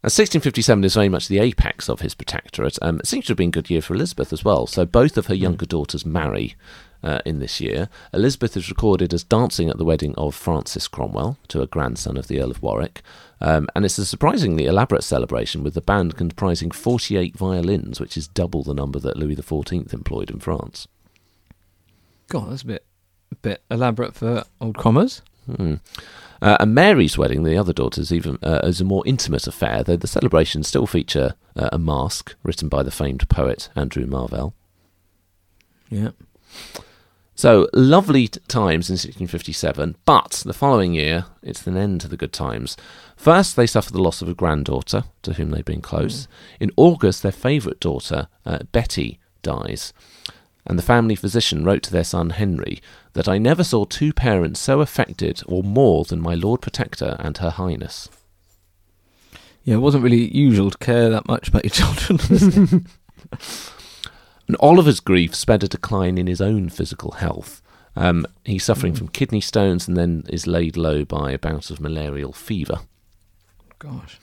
[0.00, 2.78] And 1657 is very much the apex of his protectorate.
[2.80, 4.68] Um, it seems to have been a good year for Elizabeth as well.
[4.68, 6.54] So both of her younger daughters marry
[7.02, 7.88] uh, in this year.
[8.12, 12.28] Elizabeth is recorded as dancing at the wedding of Frances Cromwell to a grandson of
[12.28, 13.02] the Earl of Warwick.
[13.40, 18.28] Um, and it's a surprisingly elaborate celebration with the band comprising 48 violins, which is
[18.28, 20.86] double the number that Louis XIV employed in France.
[22.28, 22.84] God, that's a bit,
[23.32, 25.22] a bit elaborate for old commas.
[25.46, 25.74] Hmm.
[26.40, 29.96] Uh, and Mary's wedding, the other daughter's, even uh, is a more intimate affair, though
[29.96, 34.54] the celebrations still feature uh, a masque written by the famed poet Andrew Marvell.
[35.90, 36.10] Yeah.
[37.34, 42.32] So lovely times in 1657, but the following year it's an end to the good
[42.32, 42.76] times.
[43.16, 46.26] First, they suffer the loss of a granddaughter to whom they've been close.
[46.58, 49.92] In August, their favourite daughter, uh, Betty, dies.
[50.66, 52.80] And the family physician wrote to their son Henry
[53.14, 57.38] that I never saw two parents so affected or more than my Lord Protector and
[57.38, 58.08] Her Highness.
[59.64, 62.86] Yeah, it wasn't really usual to care that much about your children.
[64.48, 67.62] And Oliver's grief sped a decline in his own physical health.
[67.94, 71.80] Um, he's suffering from kidney stones and then is laid low by a bout of
[71.80, 72.80] malarial fever.
[73.78, 74.18] Gosh.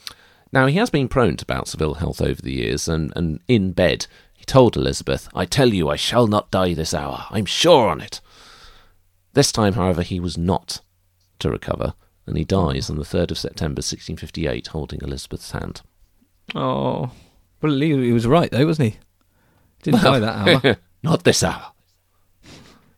[0.52, 3.40] Now, he has been prone to bouts of ill health over the years, and, and
[3.48, 4.08] in bed,
[4.46, 7.26] told Elizabeth, I tell you, I shall not die this hour.
[7.30, 8.22] I'm sure on it.
[9.34, 10.82] This time, however, he was not
[11.40, 11.94] to recover,
[12.26, 15.82] and he dies on the 3rd of September 1658, holding Elizabeth's hand.
[16.54, 17.12] Oh.
[17.62, 19.00] Well, he was right, though, wasn't he?
[19.84, 20.78] Didn't die that hour.
[21.04, 21.72] not this hour.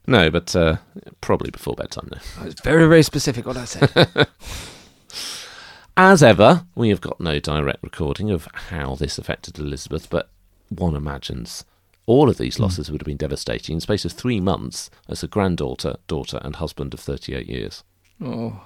[0.06, 0.78] No, but uh,
[1.20, 2.22] probably before bedtime now.
[2.40, 4.28] I was very, very specific what I said.
[5.98, 10.30] As ever, we have got no direct recording of how this affected Elizabeth, but
[10.70, 11.64] one imagines
[12.06, 15.24] all of these losses would have been devastating in the space of three months as
[15.24, 17.84] a granddaughter, daughter, and husband of 38 years.
[18.24, 18.62] oh.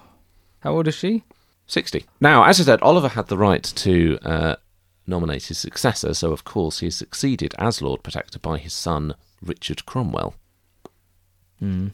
[0.60, 1.24] How old is she?
[1.66, 2.06] 60.
[2.20, 4.56] Now, as I said, Oliver had the right to uh,
[5.08, 9.16] nominate his successor, so of course he is succeeded as Lord Protector by his son,
[9.42, 10.36] Richard Cromwell.
[11.60, 11.92] Mm.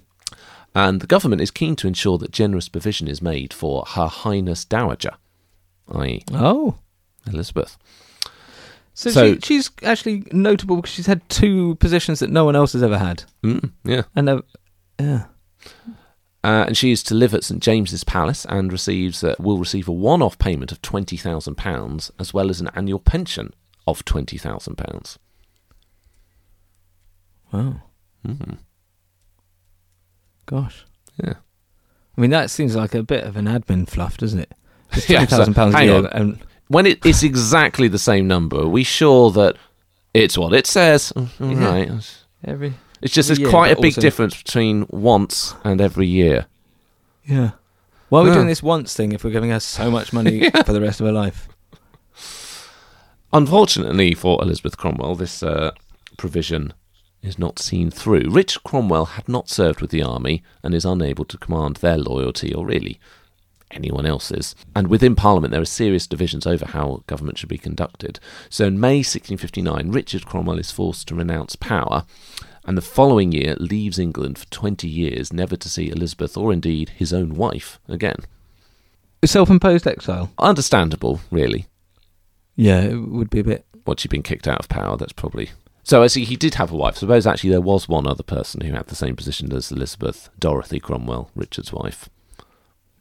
[0.75, 4.65] And the government is keen to ensure that generous provision is made for Her Highness
[4.65, 5.13] Dowager,
[5.93, 6.75] i.e., Oh.
[7.25, 7.77] Elizabeth.
[8.99, 12.73] So, So- she, she's actually notable because she's had two positions that no one else
[12.73, 13.25] has ever had.
[13.43, 14.01] Mm, yeah.
[14.15, 14.41] And uh,
[14.99, 15.25] yeah.
[16.43, 19.87] Uh, and she is to live at St James's Palace and receives uh, will receive
[19.87, 23.53] a one-off payment of twenty thousand pounds as well as an annual pension
[23.85, 25.19] of twenty thousand pounds.
[27.51, 27.81] Wow.
[28.25, 28.57] Mm.
[30.47, 30.85] Gosh.
[31.23, 31.33] Yeah.
[32.17, 34.53] I mean, that seems like a bit of an admin fluff, doesn't it?
[34.93, 35.95] Just Yeah, £20,000 so- a hang year.
[35.97, 36.05] on.
[36.07, 39.55] And, When it, it's exactly the same number, are we sure that
[40.13, 41.13] it's what it says?
[41.15, 41.29] Mm,
[41.61, 41.65] Yeah.
[41.69, 42.17] right.
[42.43, 42.73] every.
[43.01, 46.47] It's just there's year, quite a big also- difference between once and every year.
[47.25, 47.51] Yeah.
[48.09, 48.35] Why are we Yeah.
[48.35, 51.05] doing this once thing if we're giving her so much money for the rest of
[51.07, 51.47] her life?
[53.33, 55.71] Unfortunately for Elizabeth Cromwell, this uh,
[56.17, 56.73] provision
[57.21, 58.29] is not seen through.
[58.29, 62.53] Richard Cromwell had not served with the army and is unable to command their loyalty
[62.53, 62.99] or really
[63.71, 64.55] anyone else's.
[64.75, 68.19] And within Parliament, there are serious divisions over how government should be conducted.
[68.49, 72.05] So in May 1659, Richard Cromwell is forced to renounce power.
[72.65, 76.89] And the following year leaves England for 20 years, never to see Elizabeth or indeed
[76.89, 78.17] his own wife again.
[79.25, 80.31] Self imposed exile?
[80.37, 81.67] Understandable, really.
[82.55, 83.65] Yeah, it would be a bit.
[83.85, 85.51] once you've been kicked out of power, that's probably.
[85.83, 86.97] So I see he did have a wife.
[86.97, 90.79] Suppose actually there was one other person who had the same position as Elizabeth, Dorothy
[90.81, 92.09] Cromwell, Richard's wife.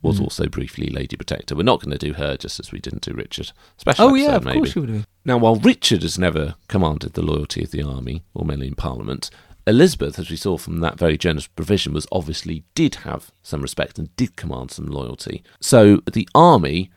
[0.07, 0.25] Was Hmm.
[0.25, 1.55] also briefly Lady Protector.
[1.57, 3.53] We're not going to do her just as we didn't do Richard.
[3.77, 4.59] Special Oh, episode, yeah, of maybe.
[4.59, 5.07] course you would have.
[5.25, 9.31] Now, while Richard has never commanded the loyalty of the army or mainly in Parliament,
[9.67, 13.99] Elizabeth, as we saw from that very generous provision, was obviously did have some respect
[13.99, 15.43] and did command some loyalty.
[15.61, 16.91] So the army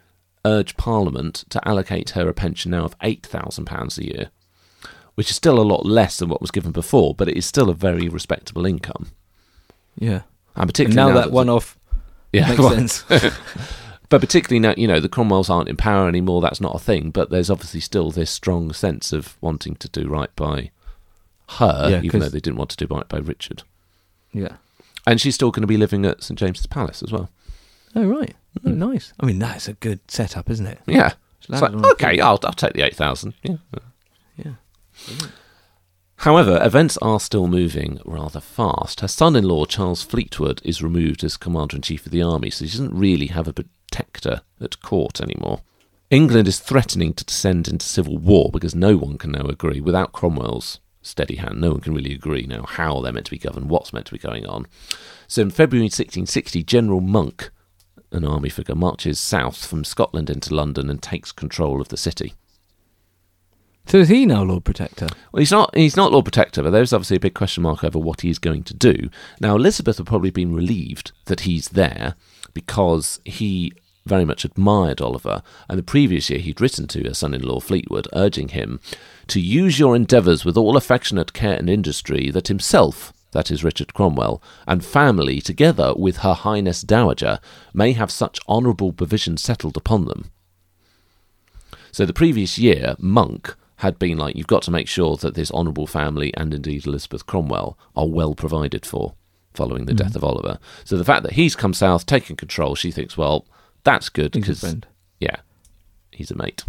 [0.45, 4.29] urged Parliament to allocate her a pension now of eight thousand pounds a year,
[5.15, 7.69] which is still a lot less than what was given before, but it is still
[7.69, 9.07] a very respectable income.
[9.97, 10.21] Yeah.
[10.55, 11.78] And And particularly now, now that the- one off
[12.31, 13.03] yeah, makes well, sense.
[14.09, 16.41] But particularly now, you know, the Cromwells aren't in power anymore.
[16.41, 17.11] That's not a thing.
[17.11, 20.71] But there's obviously still this strong sense of wanting to do right by
[21.59, 23.61] her, Yeah, even though they didn't want to do right by Richard.
[24.33, 24.55] yeah.
[25.05, 27.29] And she's still going to be living at St James's Palace as well.
[27.95, 28.35] Oh, right.
[28.65, 28.77] Oh, Mm.
[28.77, 29.13] nice.
[29.19, 30.79] I mean, that's a good setup, isn't it?
[30.87, 31.13] Yeah.
[31.47, 33.35] It's like, okay, I'll, I'll take the 8,000.
[33.43, 33.57] Yeah.
[34.37, 34.51] Yeah.
[36.23, 38.99] However, events are still moving rather fast.
[38.99, 42.49] Her son in law, Charles Fleetwood, is removed as Commander in Chief of the Army,
[42.49, 45.61] so she doesn't really have a protector at court anymore.
[46.09, 50.11] England is threatening to descend into civil war because no one can now agree, without
[50.11, 53.69] Cromwell's steady hand, no one can really agree now how they're meant to be governed,
[53.69, 54.67] what's meant to be going on.
[55.25, 57.49] So in February 1660, General Monk,
[58.11, 62.33] an army figure, marches south from Scotland into London and takes control of the city.
[63.89, 65.07] So is he now Lord Protector?
[65.31, 65.75] Well, he's not.
[65.75, 68.61] He's not Lord Protector, but there's obviously a big question mark over what he's going
[68.65, 69.09] to do.
[69.41, 72.13] Now, Elizabeth have probably been relieved that he's there
[72.53, 73.73] because he
[74.05, 78.49] very much admired Oliver, and the previous year he'd written to her son-in-law Fleetwood, urging
[78.49, 78.79] him
[79.25, 83.95] to use your endeavours with all affectionate care and industry, that himself, that is Richard
[83.95, 87.39] Cromwell, and family, together with Her Highness Dowager,
[87.73, 90.31] may have such honourable provisions settled upon them.
[91.91, 95.51] So the previous year, Monk had been like, you've got to make sure that this
[95.51, 99.13] honourable family and indeed Elizabeth Cromwell are well provided for
[99.53, 100.59] following the death of Oliver.
[100.83, 103.45] So the fact that he's come south, taken control, she thinks, well,
[103.85, 104.75] that's good because,
[105.19, 105.37] yeah,
[106.11, 106.65] he's a mate.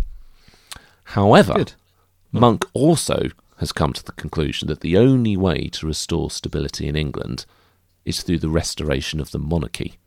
[1.05, 1.73] However, Good.
[2.31, 6.95] Monk also has come to the conclusion that the only way to restore stability in
[6.95, 7.45] England
[8.05, 9.99] is through the restoration of the monarchy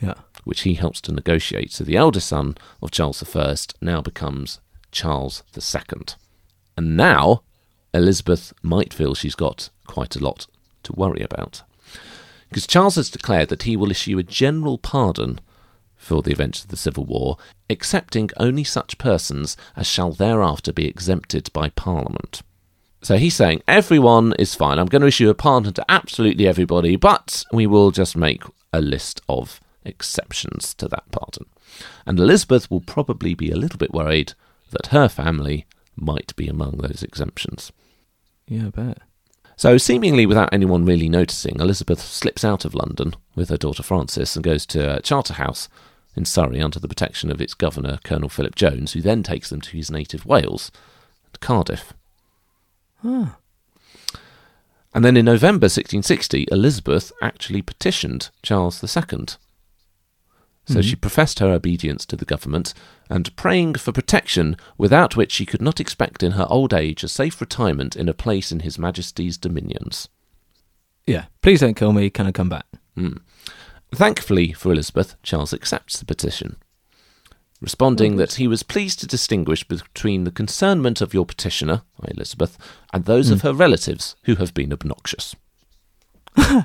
[0.00, 0.14] Yeah.
[0.44, 1.72] which he helps to negotiate.
[1.72, 4.60] So the eldest son of Charles I now becomes
[4.92, 6.02] Charles II.
[6.76, 7.42] And now
[7.92, 10.46] Elizabeth might feel she's got quite a lot
[10.84, 11.62] to worry about.
[12.48, 15.40] Because Charles has declared that he will issue a general pardon
[15.96, 17.36] for the events of the Civil War,
[17.68, 22.42] excepting only such persons as shall thereafter be exempted by Parliament.
[23.02, 24.78] So he's saying everyone is fine.
[24.78, 28.80] I'm going to issue a pardon to absolutely everybody, but we will just make a
[28.80, 31.46] list of exceptions to that pardon.
[32.06, 34.34] And Elizabeth will probably be a little bit worried
[34.70, 35.66] that her family
[35.96, 37.72] might be among those exemptions.
[38.46, 38.98] Yeah, I bet.
[39.56, 44.34] So, seemingly without anyone really noticing, Elizabeth slips out of London with her daughter Frances
[44.34, 45.68] and goes to Charterhouse
[46.16, 49.60] in Surrey under the protection of its governor, Colonel Philip Jones, who then takes them
[49.60, 50.72] to his native Wales,
[51.32, 51.92] at Cardiff.
[53.04, 53.36] Ah.
[54.92, 59.26] And then in November 1660, Elizabeth actually petitioned Charles II.
[60.70, 60.88] So mm-hmm.
[60.88, 62.74] she professed her obedience to the government
[63.08, 67.08] and praying for protection without which she could not expect in her old age a
[67.08, 70.08] safe retirement in a place in His Majesty's dominions.
[71.06, 71.24] Yeah.
[71.42, 72.08] Please don't kill me.
[72.08, 72.66] Can I come back?
[72.96, 73.18] Mm.
[73.92, 76.56] Thankfully for Elizabeth, Charles accepts the petition,
[77.60, 82.56] responding that he was pleased to distinguish between the concernment of your petitioner, Elizabeth,
[82.92, 83.42] and those of mm.
[83.42, 85.34] her relatives who have been obnoxious.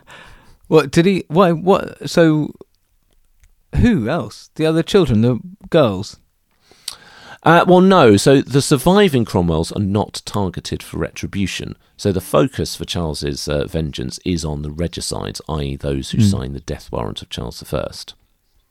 [0.68, 1.24] What did he?
[1.28, 1.52] Why?
[1.52, 2.10] What?
[2.10, 2.54] So,
[3.76, 4.50] who else?
[4.56, 6.18] The other children, the girls.
[7.44, 8.18] Uh, well, no.
[8.18, 11.78] So the surviving Cromwells are not targeted for retribution.
[11.96, 16.56] So the focus for Charles's uh, vengeance is on the regicides, i.e., those who signed
[16.56, 17.88] the death warrant of Charles I.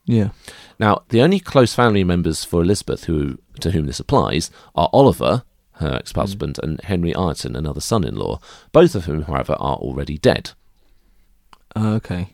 [0.07, 0.31] Yeah.
[0.79, 5.45] Now, the only close family members for Elizabeth who to whom this applies are Oliver,
[5.75, 8.41] her ex-husband, and Henry Ireton, another son-in-law.
[8.73, 10.51] Both of whom, however, are already dead.
[11.77, 12.34] Uh, okay.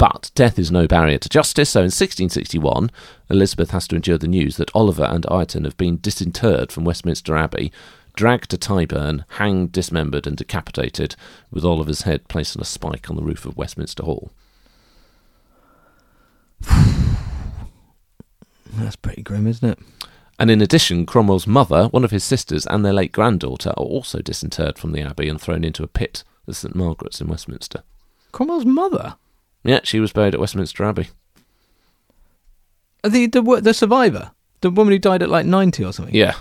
[0.00, 2.90] But death is no barrier to justice, so in 1661,
[3.28, 7.36] Elizabeth has to endure the news that Oliver and Ireton have been disinterred from Westminster
[7.36, 7.70] Abbey,
[8.16, 11.16] dragged to Tyburn, hanged, dismembered, and decapitated,
[11.50, 14.32] with Oliver's head placed on a spike on the roof of Westminster Hall.
[18.72, 19.78] That's pretty grim, isn't it?
[20.38, 24.22] And in addition, Cromwell's mother, one of his sisters, and their late granddaughter are also
[24.22, 27.82] disinterred from the Abbey and thrown into a pit at St Margaret's in Westminster.
[28.32, 29.16] Cromwell's mother.
[29.64, 31.08] Yeah, she was buried at Westminster Abbey.
[33.02, 36.14] The the the survivor, the woman who died at like ninety or something.
[36.14, 36.34] Yeah.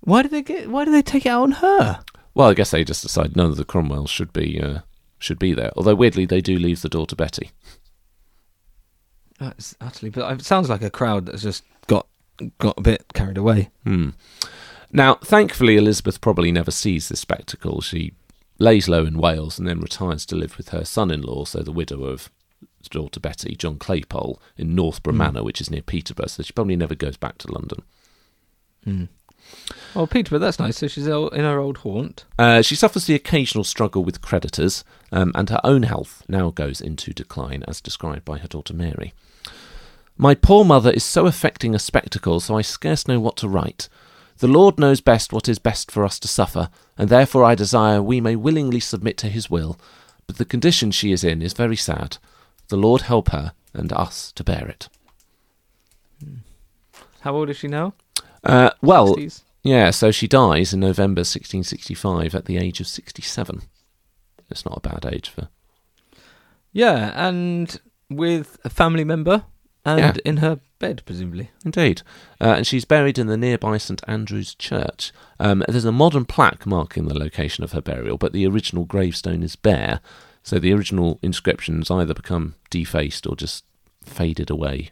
[0.00, 0.70] Why did they get?
[0.70, 2.04] Why did they take it out on her?
[2.34, 4.80] Well, I guess they just decided none of the Cromwells should be uh,
[5.18, 5.72] should be there.
[5.76, 7.50] Although weirdly, they do leave the door to Betty.
[9.38, 12.06] That's actually, but it sounds like a crowd that's just got
[12.58, 13.70] got a bit carried away.
[13.84, 14.10] Hmm.
[14.92, 17.80] Now, thankfully, Elizabeth probably never sees this spectacle.
[17.80, 18.14] She
[18.58, 22.04] lays low in Wales and then retires to live with her son-in-law, so the widow
[22.04, 22.30] of
[22.88, 26.28] daughter Betty, John Claypole, in Northborough Manor, which is near Peterborough.
[26.28, 27.84] So she probably never goes back to London.
[29.94, 30.78] Oh, Peterborough, that's nice.
[30.78, 32.24] So she's in her old haunt.
[32.38, 36.80] Uh, she suffers the occasional struggle with creditors, um, and her own health now goes
[36.80, 39.12] into decline, as described by her daughter Mary.
[40.16, 43.88] My poor mother is so affecting a spectacle, so I scarce know what to write.
[44.38, 46.68] The Lord knows best what is best for us to suffer,
[46.98, 49.78] and therefore I desire we may willingly submit to his will.
[50.26, 52.18] But the condition she is in is very sad.
[52.68, 54.88] The Lord help her and us to bear it.
[57.20, 57.94] How old is she now?
[58.42, 59.42] Uh, well, 60s?
[59.62, 63.62] yeah, so she dies in November 1665 at the age of 67.
[64.50, 65.48] It's not a bad age for
[66.72, 69.44] Yeah, and with a family member
[69.84, 70.14] and Yeah.
[70.24, 71.50] in her bed, presumably.
[71.64, 72.02] Indeed.
[72.40, 75.12] Uh, and she's buried in the nearby St Andrew's Church.
[75.40, 79.42] Um, there's a modern plaque marking the location of her burial, but the original gravestone
[79.42, 80.00] is bare,
[80.44, 83.64] so the original inscriptions either become defaced or just
[84.04, 84.90] faded away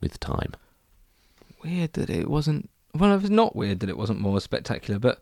[0.00, 0.52] with time.
[1.64, 2.70] Weird that it wasn't.
[2.94, 5.20] Well, it's not weird that it wasn't more spectacular, but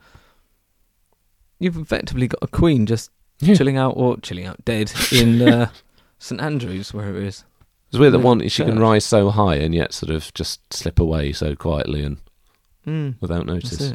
[1.59, 3.11] you've effectively got a queen just
[3.41, 3.55] Yeah.
[3.55, 5.70] chilling out or chilling out dead in uh,
[6.18, 7.45] St Andrews, where it is.
[7.89, 10.99] It's weird that one she can rise so high and yet sort of just slip
[11.01, 12.18] away so quietly and
[12.87, 13.93] Mm, without notice.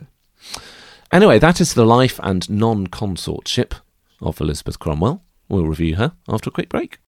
[1.12, 3.74] Anyway, that is the life and non consortship
[4.22, 5.24] of Elizabeth Cromwell.
[5.50, 7.00] We'll review her after a quick break.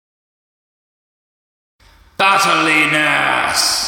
[2.17, 3.85] Battliness!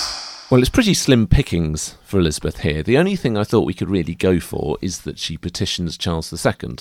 [0.50, 2.82] Well, it's pretty slim pickings for Elizabeth here.
[2.82, 6.32] The only thing I thought we could really go for is that she petitions Charles
[6.32, 6.78] II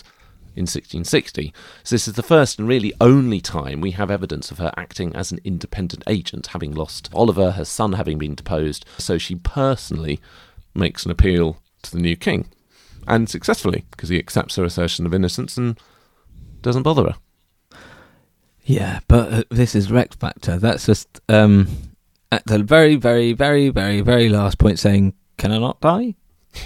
[0.57, 1.53] in 1660.
[1.83, 5.15] So, this is the first and really only time we have evidence of her acting
[5.15, 8.85] as an independent agent, having lost Oliver, her son having been deposed.
[8.99, 10.21] So, she personally
[10.75, 12.49] makes an appeal to the new king,
[13.07, 15.79] and successfully, because he accepts her assertion of innocence and
[16.63, 17.17] doesn't bother her.
[18.67, 20.59] Yeah, but uh, this is Rex Factor.
[20.59, 21.69] That's just um,
[22.33, 26.17] at the very, very, very, very, very last point saying, "Can I not die?"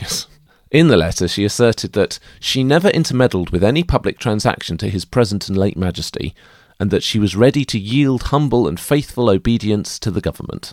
[0.01, 0.27] Yes.
[0.71, 5.05] In the letter, she asserted that she never intermeddled with any public transaction to his
[5.05, 6.35] present and late majesty,
[6.79, 10.73] and that she was ready to yield humble and faithful obedience to the government.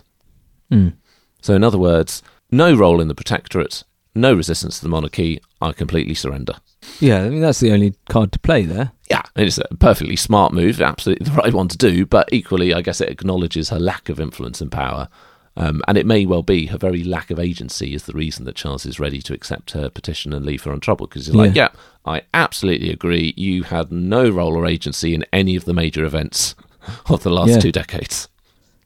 [0.72, 0.94] Mm.
[1.42, 5.72] So, in other words, no role in the protectorate, no resistance to the monarchy, I
[5.72, 6.54] completely surrender.
[7.00, 8.92] Yeah, I mean that's the only card to play there.
[9.10, 12.82] Yeah, it's a perfectly smart move, absolutely the right one to do, but equally, I
[12.82, 15.08] guess it acknowledges her lack of influence and power.
[15.56, 18.54] Um, and it may well be her very lack of agency is the reason that
[18.54, 21.10] Charles is ready to accept her petition and leave her untroubled.
[21.10, 21.70] Because he's like, Yeah.
[21.74, 21.80] yeah,
[22.12, 23.34] I absolutely agree.
[23.36, 26.54] You had no role or agency in any of the major events
[27.06, 27.58] of the last Yeah.
[27.58, 28.28] two decades.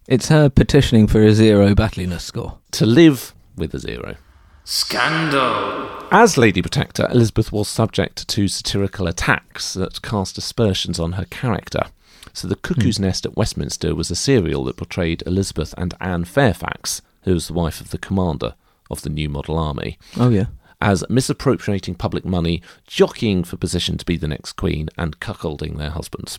[0.09, 2.59] It's her petitioning for a zero battliness score.
[2.73, 4.17] To live with a zero.
[4.65, 5.89] Scandal!
[6.11, 11.85] As Lady Protector, Elizabeth was subject to satirical attacks that cast aspersions on her character.
[12.33, 17.03] So, The Cuckoo's Nest at Westminster was a serial that portrayed Elizabeth and Anne Fairfax,
[17.23, 18.55] who was the wife of the commander
[18.91, 20.47] of the new model army, Oh yeah.
[20.81, 25.91] as misappropriating public money, jockeying for position to be the next queen, and cuckolding their
[25.91, 26.39] husbands.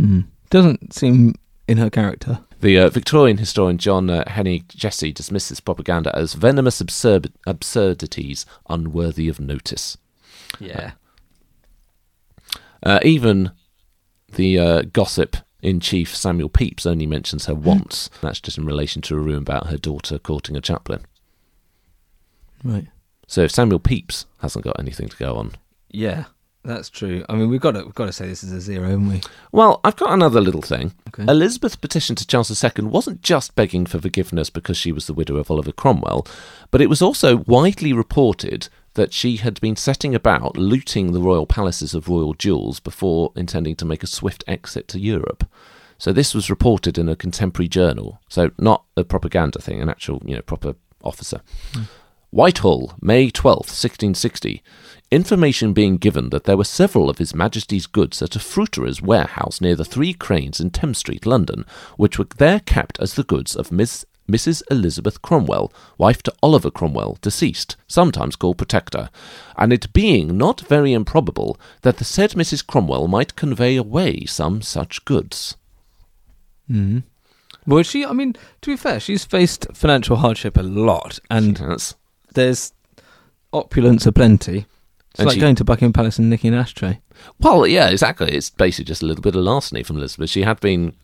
[0.00, 0.26] Mm.
[0.50, 1.34] Doesn't seem
[1.66, 2.40] in her character.
[2.60, 9.28] The uh, Victorian historian John uh, Henry Jesse dismisses propaganda as venomous absurd- absurdities unworthy
[9.28, 9.96] of notice.
[10.58, 10.92] Yeah.
[12.82, 13.50] Uh, even
[14.34, 18.10] the uh, gossip in chief Samuel Pepys only mentions her once.
[18.20, 21.06] That's just in relation to a rumour about her daughter courting a chaplain.
[22.62, 22.86] Right.
[23.26, 25.52] So if Samuel Pepys hasn't got anything to go on,
[25.90, 26.24] Yeah,
[26.64, 27.24] that's true.
[27.28, 29.20] I mean, we've got to we've got to say this is a zero, haven't we?
[29.52, 30.94] Well, I've got another little thing.
[31.08, 31.30] Okay.
[31.30, 35.36] Elizabeth's petition to Charles II wasn't just begging for forgiveness because she was the widow
[35.36, 36.26] of Oliver Cromwell,
[36.70, 41.46] but it was also widely reported that she had been setting about looting the royal
[41.46, 45.44] palaces of royal jewels before intending to make a swift exit to Europe.
[45.98, 48.20] So this was reported in a contemporary journal.
[48.28, 51.40] So not a propaganda thing, an actual, you know, proper officer.
[51.74, 51.82] Hmm.
[52.30, 54.60] Whitehall, May 12th, 1660.
[55.14, 59.60] Information being given that there were several of His Majesty's goods at a fruiterer's warehouse
[59.60, 61.64] near the Three Cranes in Thames Street, London,
[61.96, 64.64] which were there kept as the goods of Miss Mrs.
[64.72, 69.08] Elizabeth Cromwell, wife to Oliver Cromwell, deceased, sometimes called Protector,
[69.56, 72.66] and it being not very improbable that the said Mrs.
[72.66, 75.56] Cromwell might convey away some such goods.
[76.68, 77.04] Mm.
[77.68, 78.04] Well, she.
[78.04, 81.86] I mean, to be fair, she's faced financial hardship a lot, and
[82.32, 82.72] there's
[83.52, 84.66] opulence aplenty.
[85.14, 87.00] It's And like she- going to Buckingham Palace and nicking an ashtray.
[87.40, 88.32] Well, yeah, exactly.
[88.32, 90.28] It's basically just a little bit of larceny from Elizabeth.
[90.30, 90.94] She had been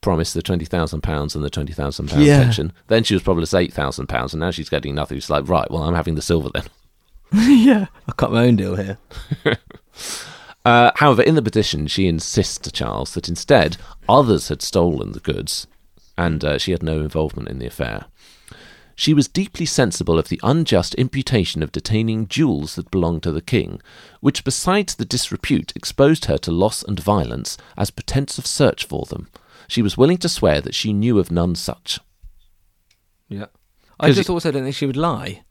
[0.00, 2.42] promised the twenty thousand pounds and the twenty thousand pound Yeah.
[2.44, 2.72] pension.
[2.86, 5.18] Then she was promised eight thousand pounds, and now she's getting nothing.
[5.18, 6.64] She's like, right, well, I'm having the silver then.
[7.32, 8.98] yeah, I cut my own deal here.
[10.64, 13.76] Uh, however, in the petition, she insists to Charles that instead
[14.08, 15.68] others had stolen the goods,
[16.18, 18.06] and uh, she had no involvement in the affair.
[18.98, 23.42] She was deeply sensible of the unjust imputation of detaining jewels that belonged to the
[23.42, 23.80] king,
[24.20, 29.04] which, besides the disrepute, exposed her to loss and violence as pretence of search for
[29.04, 29.28] them.
[29.68, 32.00] She was willing to swear that she knew of none such.
[33.28, 33.46] Yeah,
[34.00, 35.42] I just it- also don't think she would lie.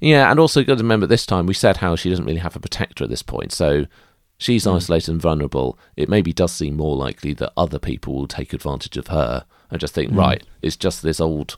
[0.00, 2.56] Yeah, and also got to remember this time we said how she doesn't really have
[2.56, 3.86] a protector at this point, so
[4.38, 4.70] she's Hmm.
[4.70, 5.78] isolated and vulnerable.
[5.96, 9.80] It maybe does seem more likely that other people will take advantage of her and
[9.80, 11.56] just think, right, it's just this old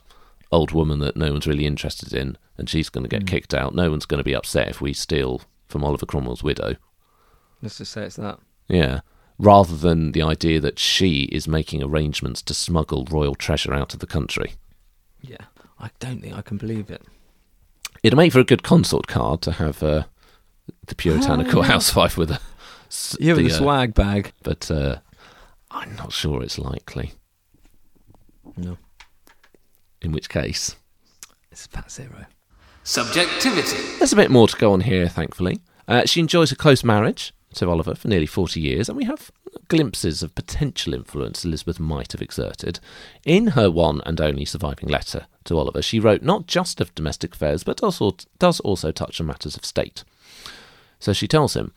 [0.53, 3.27] old woman that no one's really interested in, and she's going to get Hmm.
[3.27, 3.75] kicked out.
[3.75, 6.75] No one's going to be upset if we steal from Oliver Cromwell's widow.
[7.61, 8.39] Let's just say it's that.
[8.67, 9.01] Yeah.
[9.39, 13.99] Rather than the idea that she is making arrangements to smuggle royal treasure out of
[13.99, 14.53] the country.
[15.21, 15.45] Yeah,
[15.79, 17.01] I don't think I can believe it.
[18.03, 20.03] It'd make for a good consort card to have uh,
[20.87, 21.67] the puritanical Oh, yeah.
[21.69, 22.39] housewife with a.
[23.19, 24.33] Yeah, with the, uh, swag bag.
[24.43, 24.97] but uh,
[25.71, 27.13] I'm not sure it's likely.
[28.55, 28.77] No,
[30.03, 30.75] In which case,
[31.51, 32.25] it's about zero.
[32.83, 33.77] Subjectivity.
[33.97, 35.61] there's a bit more to go on here, thankfully.
[35.87, 39.31] Uh, she enjoys a close marriage to Oliver for nearly 40 years, and we have
[39.67, 42.79] glimpses of potential influence Elizabeth might have exerted.
[43.23, 47.35] In her one and only surviving letter to Oliver, she wrote not just of domestic
[47.35, 50.03] affairs, but also does also touch on matters of state.
[50.99, 51.73] So she tells him,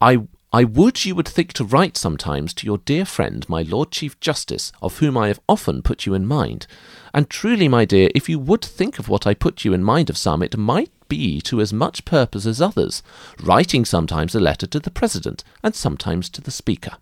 [0.00, 3.90] I, I would you would think to write sometimes to your dear friend, my Lord
[3.90, 6.68] Chief Justice, of whom I have often put you in mind.
[7.12, 10.10] And truly, my dear, if you would think of what I put you in mind
[10.10, 13.02] of some, it might be to as much purpose as others,
[13.42, 16.98] writing sometimes a letter to the President, and sometimes to the Speaker.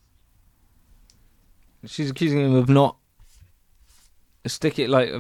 [1.84, 2.96] She's accusing him of not
[4.46, 5.12] stick it like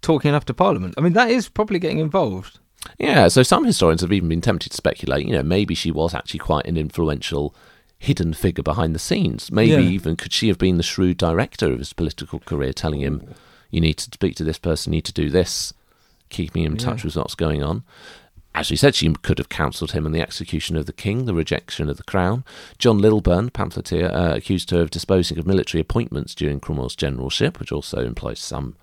[0.00, 0.94] talking enough to Parliament.
[0.96, 2.60] I mean, that is probably getting involved.
[2.98, 6.14] Yeah, so some historians have even been tempted to speculate, you know, maybe she was
[6.14, 7.54] actually quite an influential
[7.98, 9.52] hidden figure behind the scenes.
[9.52, 9.90] Maybe Yeah.
[9.90, 13.22] even could she have been the shrewd director of his political career, telling him,
[13.70, 15.72] you need to speak to this person, you need to do this,
[16.28, 17.06] keeping him in touch Yeah.
[17.06, 17.84] with what's going on.
[18.54, 21.32] As we said, she could have counselled him on the execution of the king, the
[21.34, 22.44] rejection of the crown.
[22.78, 27.72] John Lilburne, pamphleteer, uh, accused her of disposing of military appointments during Cromwell's generalship, which
[27.72, 28.76] also implies some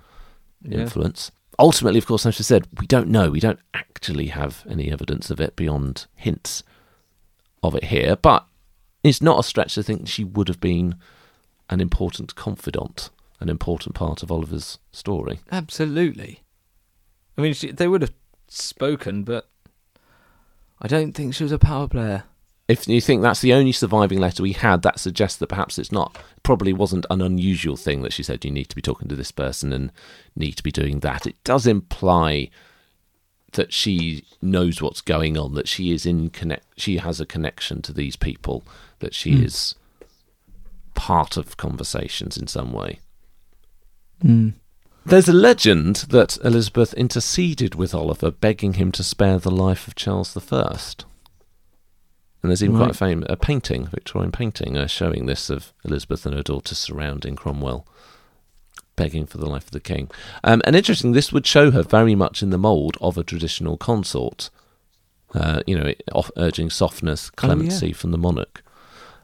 [0.64, 0.80] Yeah.
[0.80, 1.32] influence.
[1.60, 3.30] Ultimately, of course, as I said, we don't know.
[3.30, 6.64] We don't actually have any evidence of it beyond hints
[7.62, 8.16] of it here.
[8.16, 8.48] But
[9.04, 10.96] it's not a stretch to think she would have been
[11.70, 13.10] an important confidant,
[13.42, 15.42] an important part of Oliver's story.
[15.52, 16.44] Absolutely.
[17.38, 18.14] I mean, she, they would have
[18.48, 19.50] spoken, but
[20.82, 22.24] I don't think she was a power player.
[22.70, 25.92] If you think that's the only surviving letter we had, that suggests that perhaps it's
[25.92, 29.16] not, probably wasn't an unusual thing that she said you need to be talking to
[29.16, 29.92] this person and
[30.36, 31.26] need to be doing that.
[31.26, 32.52] It does imply
[33.54, 37.82] that she knows what's going on, that she is in connect, she has a connection
[37.82, 38.64] to these people,
[39.00, 39.46] that she Hmm.
[39.46, 39.74] is
[40.94, 43.00] part of conversations in some way.
[44.24, 44.54] Mm.
[45.06, 49.96] There's a legend that Elizabeth interceded with Oliver, begging him to spare the life of
[49.96, 50.78] Charles I.
[52.42, 55.74] And there's even quite a, famous a painting, a Victorian painting, uh, showing this of
[55.84, 57.86] Elizabeth and her daughter surrounding Cromwell,
[58.96, 60.10] begging for the life of the king.
[60.44, 63.76] Um, and interesting, this would show her very much in the mould of a traditional
[63.78, 64.50] consort.
[65.34, 67.48] Uh, you know, it- off, urging softness, Oh, yeah.
[67.48, 68.64] clemency from the monarch.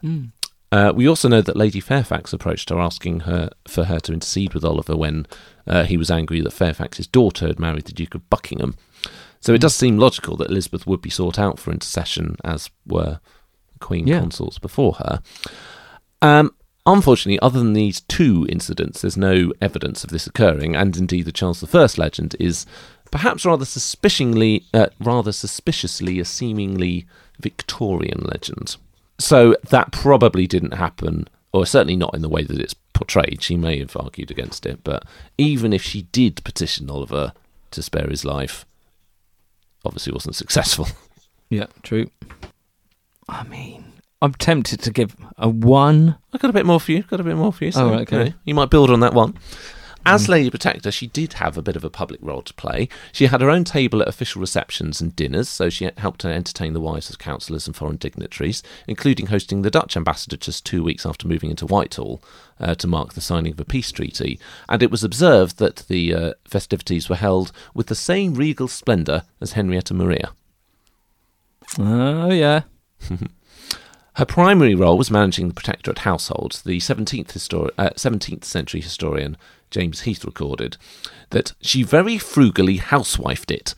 [0.04, 0.32] Mm.
[0.72, 4.54] Uh, we also know that Lady Fairfax approached her, asking her for her to intercede
[4.54, 5.26] with Oliver when
[5.68, 8.76] uh, he was angry that Fairfax's daughter had married the Duke of Buckingham.
[9.40, 13.20] So it does seem logical that Elizabeth would be sought out for intercession, as were
[13.80, 14.20] Queen Yeah.
[14.20, 15.22] consorts before her.
[16.22, 16.52] Um,
[16.86, 21.32] unfortunately, other than these two incidents, there's no evidence of this occurring, and indeed the
[21.32, 22.66] Charles I legend is
[23.12, 27.06] perhaps rather suspiciously, uh, rather suspiciously a seemingly
[27.40, 28.78] Victorian legend.
[29.20, 33.44] So that probably didn't happen, or certainly not in the way that it's portrayed.
[33.44, 35.04] She may have argued against it, but
[35.38, 37.34] even if she did petition Oliver
[37.72, 38.66] to spare his life,
[39.84, 40.88] obviously wasn't successful.
[41.48, 42.10] Yeah, true.
[43.30, 43.86] I mean,
[44.20, 46.18] I'm tempted to give a one.
[46.34, 47.04] I got a bit more for you.
[47.04, 47.72] Got a bit more for you.
[47.76, 48.18] Oh, right, okay.
[48.18, 49.38] you, know, you might build on that one.
[50.06, 52.88] As Lady Protector, she did have a bit of a public role to play.
[53.12, 56.74] She had her own table at official receptions and dinners, so she helped to entertain
[56.74, 61.06] the wives of councillors and foreign dignitaries, including hosting the Dutch ambassador just two weeks
[61.06, 62.22] after moving into Whitehall
[62.60, 64.40] uh, to mark the signing of a peace treaty.
[64.70, 69.24] And it was observed that the uh, festivities were held with the same regal splendour
[69.42, 70.32] as Henrietta Maria.
[71.80, 72.62] Oh yeah.
[74.16, 76.62] Her primary role was managing the protectorate household.
[76.64, 79.36] The 17th, histori- uh, 17th century historian
[79.76, 80.78] James Heath recorded
[81.32, 83.76] that she very frugally housewifed it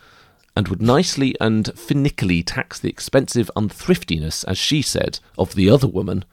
[0.56, 5.88] and would nicely and finically tax the expensive unthriftiness, as she said, of the other
[5.88, 6.24] woman,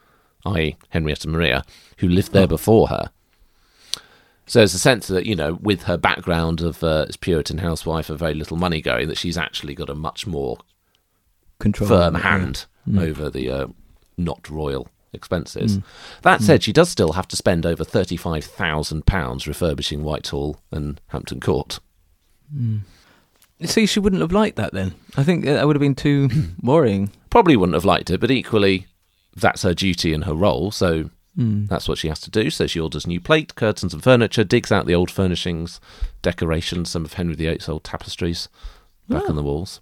[0.45, 1.65] i.e., Henrietta Maria,
[2.01, 3.11] who lived there before her.
[4.47, 8.11] So there's a sense that, you know, with her background of uh, as Puritan housewife
[8.11, 10.59] of very little money going, that she's actually got a much more
[11.59, 11.89] Control.
[11.89, 12.21] firm yeah.
[12.21, 12.67] hand
[12.99, 13.67] over the uh,
[14.19, 15.79] not royal expenses.
[15.79, 15.83] Mm.
[16.23, 16.65] That said, mm.
[16.65, 21.81] she does still have to spend over thirty-five thousand pounds refurbishing Whitehall and Hampton Court.
[22.55, 22.81] Mm.
[23.65, 24.95] See, she wouldn't have liked that then.
[25.17, 26.29] I think that would have been too
[26.63, 27.11] worrying.
[27.31, 28.87] Probably wouldn't have liked it, but equally,
[29.37, 30.71] that's her duty and her role.
[30.71, 31.69] So Mm.
[31.69, 32.49] that's what she has to do.
[32.51, 35.81] So she orders new plate, curtains, and furniture, digs out the old furnishings,
[36.23, 38.49] decorations, some of Henry VIII's old tapestries
[39.09, 39.31] back ah.
[39.31, 39.81] on the walls.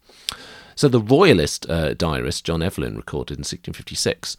[0.74, 4.36] So the royalist uh, diarist John Evelyn recorded in 1656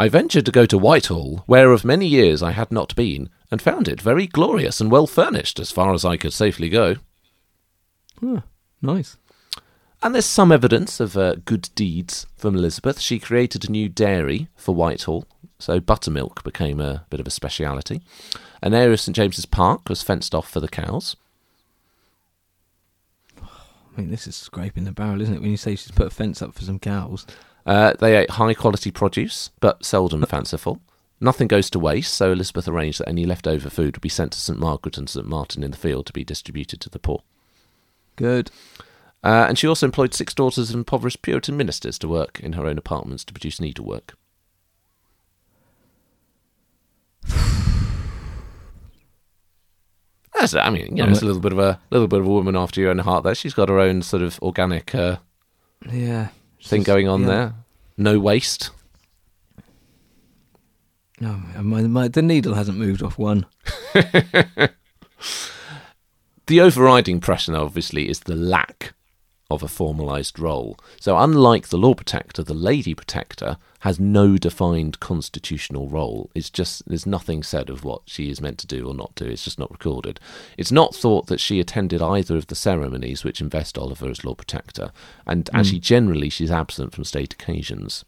[0.00, 3.60] I ventured to go to Whitehall, where of many years I had not been, and
[3.60, 6.96] found it very glorious and well furnished as far as I could safely go.
[8.18, 8.40] Huh,
[8.80, 9.18] nice.
[10.02, 12.98] And there's some evidence of uh, good deeds from Elizabeth.
[12.98, 15.26] She created a new dairy for Whitehall,
[15.58, 18.00] so buttermilk became a bit of a speciality.
[18.62, 21.14] An area of St James's Park was fenced off for the cows.
[24.00, 25.42] I mean, this is scraping the barrel, isn't it?
[25.42, 27.26] When you say she's put a fence up for some cows.
[27.66, 30.80] Uh, they ate high quality produce, but seldom fanciful.
[31.20, 34.40] Nothing goes to waste, so Elizabeth arranged that any leftover food would be sent to
[34.40, 37.22] St Margaret and St Martin in the Field to be distributed to the poor.
[38.16, 38.50] Good.
[39.22, 42.64] Uh, and she also employed six daughters of impoverished Puritan ministers to work in her
[42.64, 44.14] own apartments to produce needlework.
[50.40, 52.30] That's, I mean, you know, it's a little bit of a little bit of a
[52.30, 53.24] woman after your own heart.
[53.24, 55.16] There, she's got her own sort of organic uh,
[55.90, 56.28] Yeah.
[56.62, 57.26] thing going on yeah.
[57.26, 57.54] there.
[57.96, 58.70] No waste.
[61.20, 63.44] No, my, my, the needle hasn't moved off one.
[66.50, 68.92] The overriding pressure, obviously, is the lack
[69.50, 70.78] of a formalised role.
[71.00, 76.30] So, unlike the Lord Protector, the Lady Protector has no defined constitutional role.
[76.34, 79.24] It's just, there's nothing said of what she is meant to do or not do.
[79.24, 80.20] It's just not recorded.
[80.58, 84.38] It's not thought that she attended either of the ceremonies which invest Oliver as Lord
[84.38, 84.92] Protector,
[85.26, 88.04] and actually, generally, she's absent from state occasions.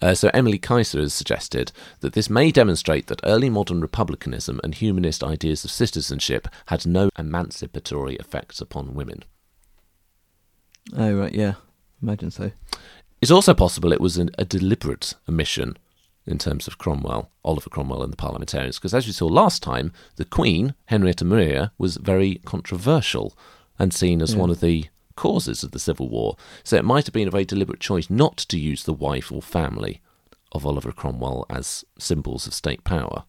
[0.00, 4.74] Uh, so Emily Kaiser has suggested that this may demonstrate that early modern republicanism and
[4.74, 9.24] humanist ideas of citizenship had no emancipatory effects upon women.
[10.96, 11.54] Oh, right, yeah.
[12.02, 12.50] Imagine so.
[13.20, 15.76] It's also possible it was an, a deliberate omission
[16.26, 19.92] in terms of Cromwell, Oliver Cromwell and the parliamentarians, because as we saw last time,
[20.16, 23.36] the Queen, Henrietta Maria, was very controversial
[23.78, 24.40] and seen as Yeah.
[24.40, 24.86] one of the
[25.16, 26.36] causes of the Civil War.
[26.64, 29.42] So it might have been a very deliberate choice not to use the wife or
[29.42, 30.00] family
[30.52, 33.24] of Oliver Cromwell as symbols of state power.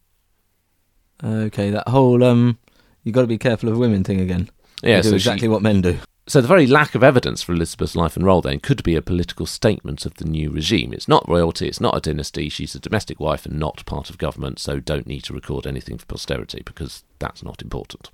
[1.23, 2.57] Okay, that whole um,
[3.03, 4.49] you got to be careful of women thing again.
[4.81, 5.97] Yeah, so exactly she- what men do.
[6.25, 9.01] So the very lack of evidence for Elizabeth's life and role then could be a
[9.01, 10.93] political statement of the new regime.
[10.93, 14.17] It's not royalty, it's not a dynasty, she's a domestic wife and not part of
[14.17, 18.09] government, so don't need to record anything for posterity because that's not important.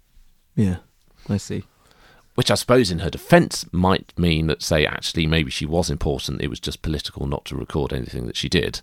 [0.55, 0.77] Yeah,
[1.29, 1.63] I see.
[2.33, 6.41] which I suppose in her defence might mean that, say, actually, maybe she was important.
[6.41, 8.81] It was just political not to record anything that she did.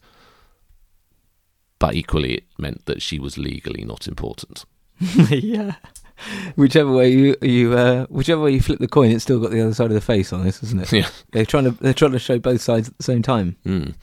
[1.78, 4.64] But equally, it meant that she was legally not important.
[5.30, 5.76] yeah.
[6.56, 9.60] Whichever way you you uh, whichever way you flip the coin, it's still got the
[9.60, 10.92] other side of the face on this, isn't it?
[10.92, 11.08] Yeah.
[11.32, 13.56] They're trying to they're trying to show both sides at the same time.
[13.66, 13.94] Mm.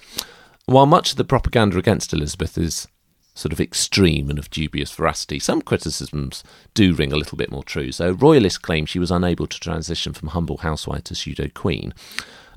[0.65, 2.87] While much of the propaganda against Elizabeth is
[3.35, 6.43] sort of extreme and of dubious veracity, some criticisms
[6.73, 7.91] do ring a little bit more true.
[7.91, 11.93] So, royalists claim she was unable to transition from humble housewife to pseudo queen.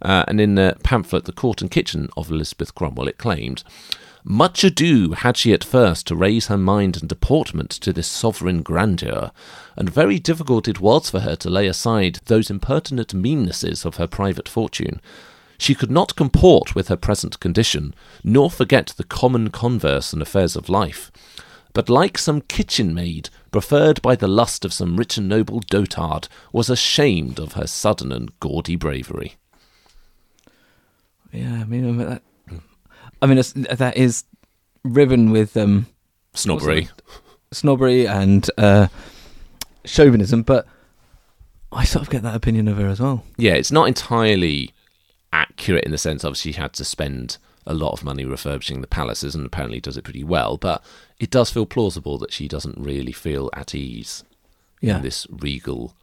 [0.03, 3.65] Uh, and in the pamphlet, The Court and Kitchen of Elizabeth Cromwell, it claimed,
[4.29, 8.61] Much ado had she at first to raise her mind and deportment to this sovereign
[8.61, 9.31] grandeur,
[9.77, 14.07] and very difficult it was for her to lay aside those impertinent meannesses of her
[14.09, 15.01] private fortune.
[15.59, 20.57] She could not comport with her present condition, nor forget the common converse and affairs
[20.57, 21.13] of life,
[21.73, 26.27] but like some kitchen maid, preferred by the lust of some rich and noble dotard,
[26.53, 29.37] was ashamed of her sudden and gaudy bravery.
[31.31, 32.23] Yeah, I mean that,
[33.23, 34.25] I mean that is
[34.85, 35.87] riven with um,
[36.35, 36.89] Snobbery.
[37.53, 38.89] snobbery and uh,
[39.85, 40.67] chauvinism, but
[41.73, 43.25] I sort of get that opinion of her as well.
[43.37, 44.73] Yeah, it's not entirely
[45.33, 48.87] accurate in the sense of she had to spend a lot of money refurbishing the
[48.87, 50.85] palaces and apparently does it pretty well, but
[51.19, 54.23] it does feel plausible that she doesn't really feel at ease
[54.81, 55.95] Yeah, in this regal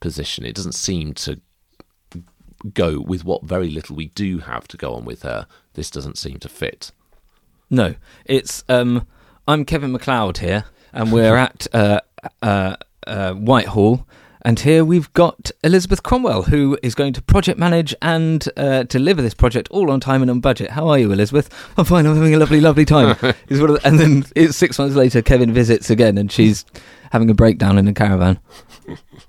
[0.00, 0.44] position.
[0.44, 1.40] It doesn't seem to
[2.72, 5.46] go with what very little we do have to go on with her.
[5.74, 6.92] This doesn't seem to fit.
[7.70, 7.94] no,
[8.24, 9.06] it's um,
[9.46, 12.00] I'm Kevin McCloud here, and we're at uh,
[12.42, 14.06] uh, uh, Whitehall.
[14.46, 19.22] And here we've got Elizabeth Cromwell, who is going to project manage and uh, deliver
[19.22, 20.72] this project all on time and on budget.
[20.72, 21.48] How are you, Elizabeth?
[21.78, 22.04] I'm fine.
[22.04, 23.16] I'm having a lovely, lovely time.
[23.48, 26.66] Is one of the- and then it's six months later, Kevin visits again, and she's
[27.10, 28.38] having a breakdown in a caravan.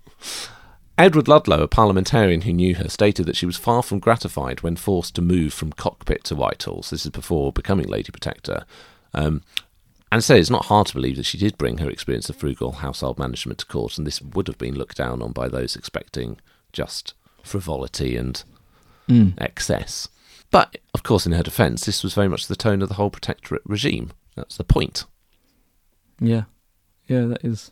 [0.97, 4.77] Edward Ludlow, a parliamentarian who knew her, stated that she was far from gratified when
[4.77, 6.83] forced to move from cockpit to Whitehall.
[6.83, 8.65] So this is before becoming Lady Protector.
[9.13, 9.41] Um,
[10.11, 12.73] and so it's not hard to believe that she did bring her experience of frugal
[12.73, 16.39] household management to court, and this would have been looked down on by those expecting
[16.71, 18.43] just frivolity and
[19.37, 20.07] excess.
[20.49, 23.09] But, of course, in her defence, this was very much the tone of the whole
[23.09, 24.11] protectorate regime.
[24.35, 25.03] That's the point.
[26.19, 26.43] Yeah,
[27.07, 27.71] yeah, that is.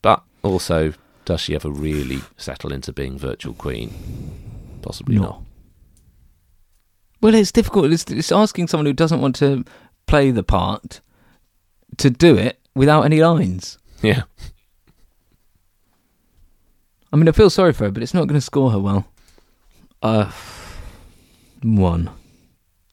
[0.00, 0.92] But also,
[1.28, 3.92] does she ever really settle into being virtual queen?
[4.80, 5.20] Possibly No.
[5.22, 5.42] not.
[7.20, 7.92] Well, it's difficult.
[7.92, 9.62] It's, it's asking someone who doesn't want to
[10.06, 11.02] play the part
[11.98, 13.76] to do it without any lines.
[14.00, 14.22] Yeah.
[17.12, 19.06] I mean, I feel sorry for her, but it's not going to score her well.
[20.00, 20.32] Uh,
[21.62, 22.08] one.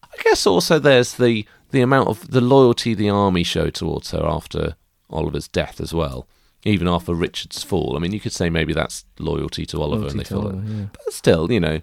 [0.03, 4.25] I guess also there's the the amount of the loyalty the army showed towards her
[4.25, 4.75] after
[5.09, 6.27] Oliver's death as well.
[6.65, 7.95] Even after Richard's fall.
[7.95, 10.63] I mean, you could say maybe that's loyalty to Oliver, and they Loyalty feel Oliver,
[10.63, 10.75] it.
[10.77, 10.85] yeah.
[11.05, 11.81] But still, you know,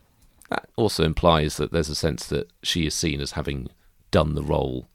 [0.51, 3.69] that also implies that there's a sense that she is seen as having
[4.11, 4.89] done the role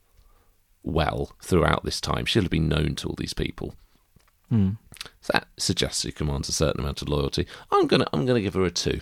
[0.84, 2.26] well throughout this time.
[2.26, 3.76] She'll have been known to all these people.
[4.50, 4.72] Hmm.
[5.22, 7.48] So that suggests she commands a certain amount of loyalty.
[7.72, 9.02] I'm gonna I'm gonna give her a two.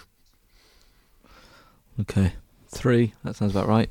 [2.01, 2.33] Okay.
[2.69, 3.13] Three.
[3.23, 3.89] That sounds about right.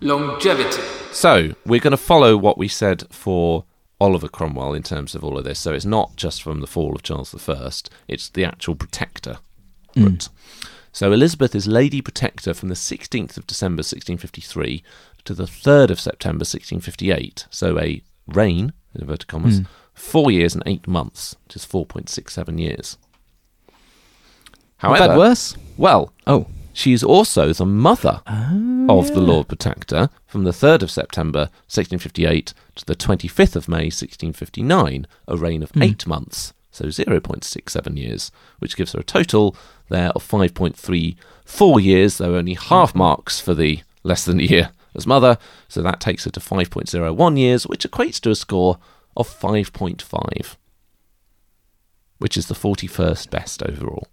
[0.00, 0.82] Longevity.
[1.12, 3.64] So we're going to follow what we said for
[4.00, 5.58] Oliver Cromwell in terms of all of this.
[5.58, 7.70] So it's not just from the fall of Charles I;
[8.08, 9.38] it's the actual protector
[9.94, 10.06] mm.
[10.06, 10.28] route.
[10.92, 14.82] So Elizabeth is Lady Protector from the 16th of December 1653
[15.24, 17.46] to the 3rd of September 1658.
[17.50, 19.66] So a reign, in inverted commas, mm.
[19.92, 22.96] four years and eight months, which is 4.67 years.
[24.78, 25.56] However, bad worse.
[25.76, 26.46] well, Oh.
[26.76, 29.24] She is also the mother of the ah.
[29.24, 35.36] Lord Protector from the 3rd of September 1658 to the 25th of May 1659, a
[35.38, 35.82] reign of hmm.
[35.82, 39.56] eight months, so 0.67 years, which gives her a total
[39.88, 45.06] there of 5.34 years, though only half marks for the less than a year as
[45.06, 48.78] mother, so that takes her to 5.01 years, which equates to a score
[49.16, 50.56] of 5.5,
[52.18, 54.08] which is the 41st best overall.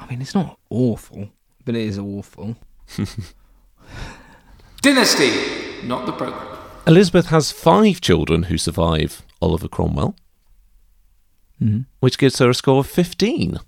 [0.00, 1.28] I mean, it's not awful,
[1.64, 2.56] but it is awful.
[4.82, 5.30] Dynasty,
[5.86, 6.46] not the program.
[6.86, 10.16] Elizabeth has five children who survive Oliver Cromwell,
[11.62, 11.80] Mm-hmm.
[12.00, 13.58] which gives her a score of 15,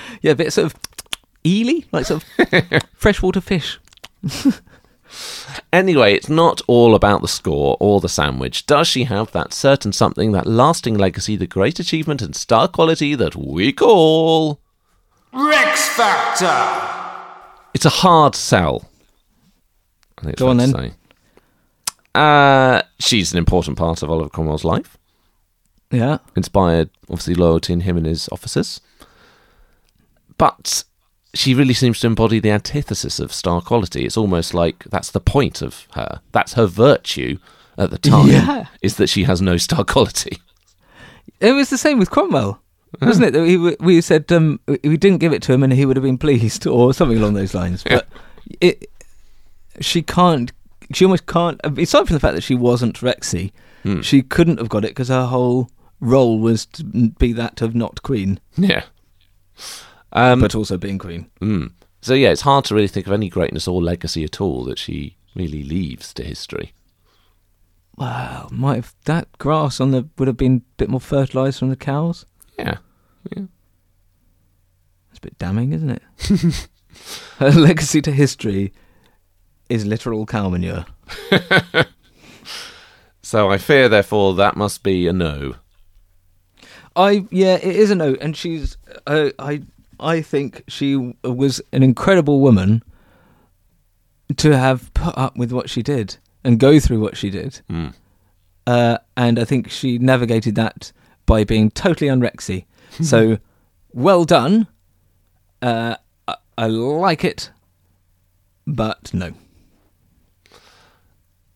[0.22, 0.76] yeah, a bit sort of
[1.44, 3.80] eely, like sort of freshwater fish.
[5.72, 8.66] Anyway, it's not all about the score or the sandwich.
[8.66, 13.16] Does she have that certain something, that lasting legacy, the great achievement and star quality
[13.16, 14.60] that we call.
[15.34, 17.24] Rex Factor!
[17.74, 18.90] It's a hard sell.
[20.20, 20.72] I think Go on then.
[20.74, 20.94] say.
[22.16, 24.97] Uh, she's an important part of Oliver Cromwell's life.
[25.92, 28.82] Yeah, inspired obviously loyalty in him and his officers.
[30.38, 30.84] But
[31.34, 34.06] she really seems to embody the antithesis of star quality.
[34.06, 36.22] It's almost like that's the point of her.
[36.32, 37.38] That's her virtue
[37.78, 38.66] at the time Yeah.
[38.82, 40.38] is that she has no star quality.
[41.40, 42.60] it was the same with Cromwell,
[43.02, 43.32] wasn't it?
[43.34, 46.04] That we we said um, we didn't give it to him and he would have
[46.04, 47.84] been pleased, or something along those lines.
[47.84, 48.08] But
[48.62, 48.90] it,
[49.80, 50.52] she can't.
[50.94, 51.60] She almost can't.
[51.64, 53.52] Aside from the fact that she wasn't Rexy,
[53.84, 54.02] Hmm.
[54.02, 55.70] she couldn't have got it because her whole
[56.00, 58.84] role was to be that of not queen, Yeah.
[60.14, 61.30] Um, but also being queen.
[61.42, 61.72] mm.
[62.02, 64.78] So yeah, it's hard to really think of any greatness or legacy at all that
[64.78, 66.74] she really leaves to history.
[67.98, 71.70] Wow, might have that grass on the would have been a bit more fertilised from
[71.70, 72.26] the cows.
[72.58, 72.78] Yeah.
[73.36, 73.40] It's
[75.18, 76.04] a bit damning, isn't it?
[77.40, 78.72] Her legacy to history
[79.70, 80.86] is literal cow manure.
[83.24, 85.56] So I fear, therefore, that must be a no.
[86.98, 88.76] I yeah, it is a no, and she's
[89.06, 89.62] uh, I
[90.00, 92.84] I think she was an incredible woman
[94.38, 97.94] to have put up with what she did and go through what she did, Mm.
[98.66, 100.92] uh, and I think she navigated that
[101.26, 102.66] by being totally unrexy.
[103.02, 103.38] so
[103.94, 104.68] well done.
[105.62, 105.96] Uh,
[106.28, 107.52] I, I like it,
[108.66, 109.32] but no.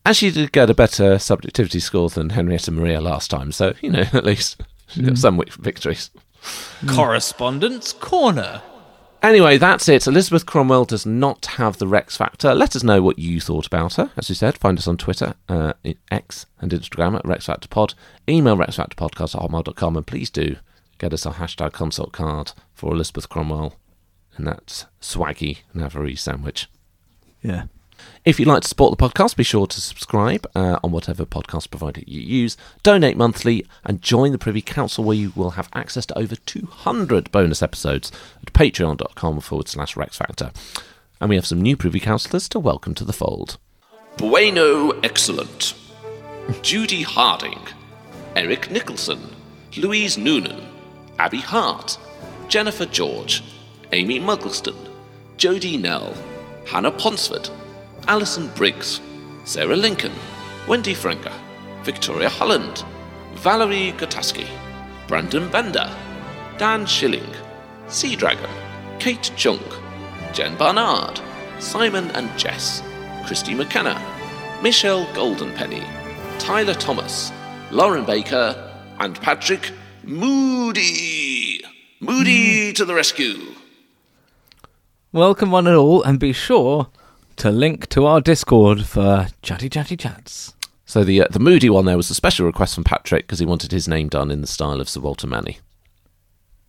[0.06, 3.92] And she did get a better subjectivity score than Henrietta Maria last time, so, you
[3.92, 4.62] know, at least
[4.92, 6.12] she got some wic- victories.
[6.88, 8.62] Correspondence Corner.
[9.22, 10.08] Anyway, that's it.
[10.08, 12.56] Elizabeth Cromwell does not have the Rex factor.
[12.56, 14.10] Let us know what you thought about her.
[14.18, 17.68] As you said, find us on Twitter, uh, i- X, and Instagram at Rex Factor
[17.68, 17.94] Pod.
[18.28, 20.56] Email rexfactorpodcast at hotmail.com, and please do
[20.98, 23.76] get us a hashtag consort card for Elizabeth Cromwell
[24.38, 26.68] and that swaggy Navarrese sandwich.
[27.44, 27.66] Yeah.
[28.24, 31.72] If you'd like to support the podcast, be sure to subscribe uh, on whatever podcast
[31.72, 36.06] provider you use, donate monthly, and join the Privy Council where you will have access
[36.06, 40.52] to over 200 bonus episodes at patreon.com forward slash Rex Factor.
[41.20, 43.58] And we have some new Privy Councillors to welcome to the fold.
[44.18, 45.74] Bueno Excellent,
[46.62, 47.60] Judy Harding,
[48.36, 49.20] Eric Nicholson,
[49.78, 50.68] Louise Noonan,
[51.18, 51.98] Abby Hart,
[52.50, 53.44] Jennifer George,
[53.94, 54.76] Amy Muggleston,
[55.38, 56.14] Jodie Nell,
[56.68, 57.50] Hannah Ponsford,
[58.08, 59.00] Alison Briggs,
[59.44, 60.14] Sarah Lincoln,
[60.68, 61.34] Wendy Frenger,
[61.84, 62.84] Victoria Holland,
[63.36, 64.48] Valerie Gotaski,
[65.08, 65.90] Brandon Bender,
[66.58, 67.34] Dan Schilling,
[67.88, 68.50] Sea Dragon,
[69.00, 69.60] Kate Chung,
[70.34, 71.20] Jen Barnard,
[71.60, 72.82] Simon and Jess,
[73.26, 74.00] Christy McKenna,
[74.62, 75.86] Michelle Goldenpenny,
[76.40, 77.32] Tyler Thomas,
[77.72, 78.56] Lauren Baker,
[79.00, 79.72] and Patrick
[80.04, 81.62] Moody.
[82.00, 83.54] Moody to the rescue.
[85.12, 86.88] Welcome one and all, and be sure
[87.42, 90.54] to link to our Discord for chatty chatty chats.
[90.86, 93.48] So the uh, the Moody one there was a special request from Patrick because he
[93.48, 95.58] wanted his name done in the style of Sir Walter Manny.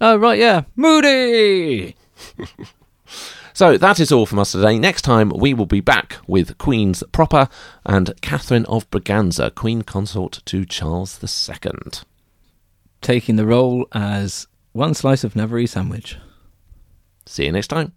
[0.00, 1.94] Oh right, yeah, Moody.
[3.54, 4.78] So that is all from us today.
[4.78, 7.50] Next time we will be back with Queen's Proper
[7.84, 11.92] and Catherine of Braganza, Queen Consort to Charles II.
[13.02, 16.16] Taking the role as one slice of Navarrese sandwich.
[17.26, 17.92] See you next time.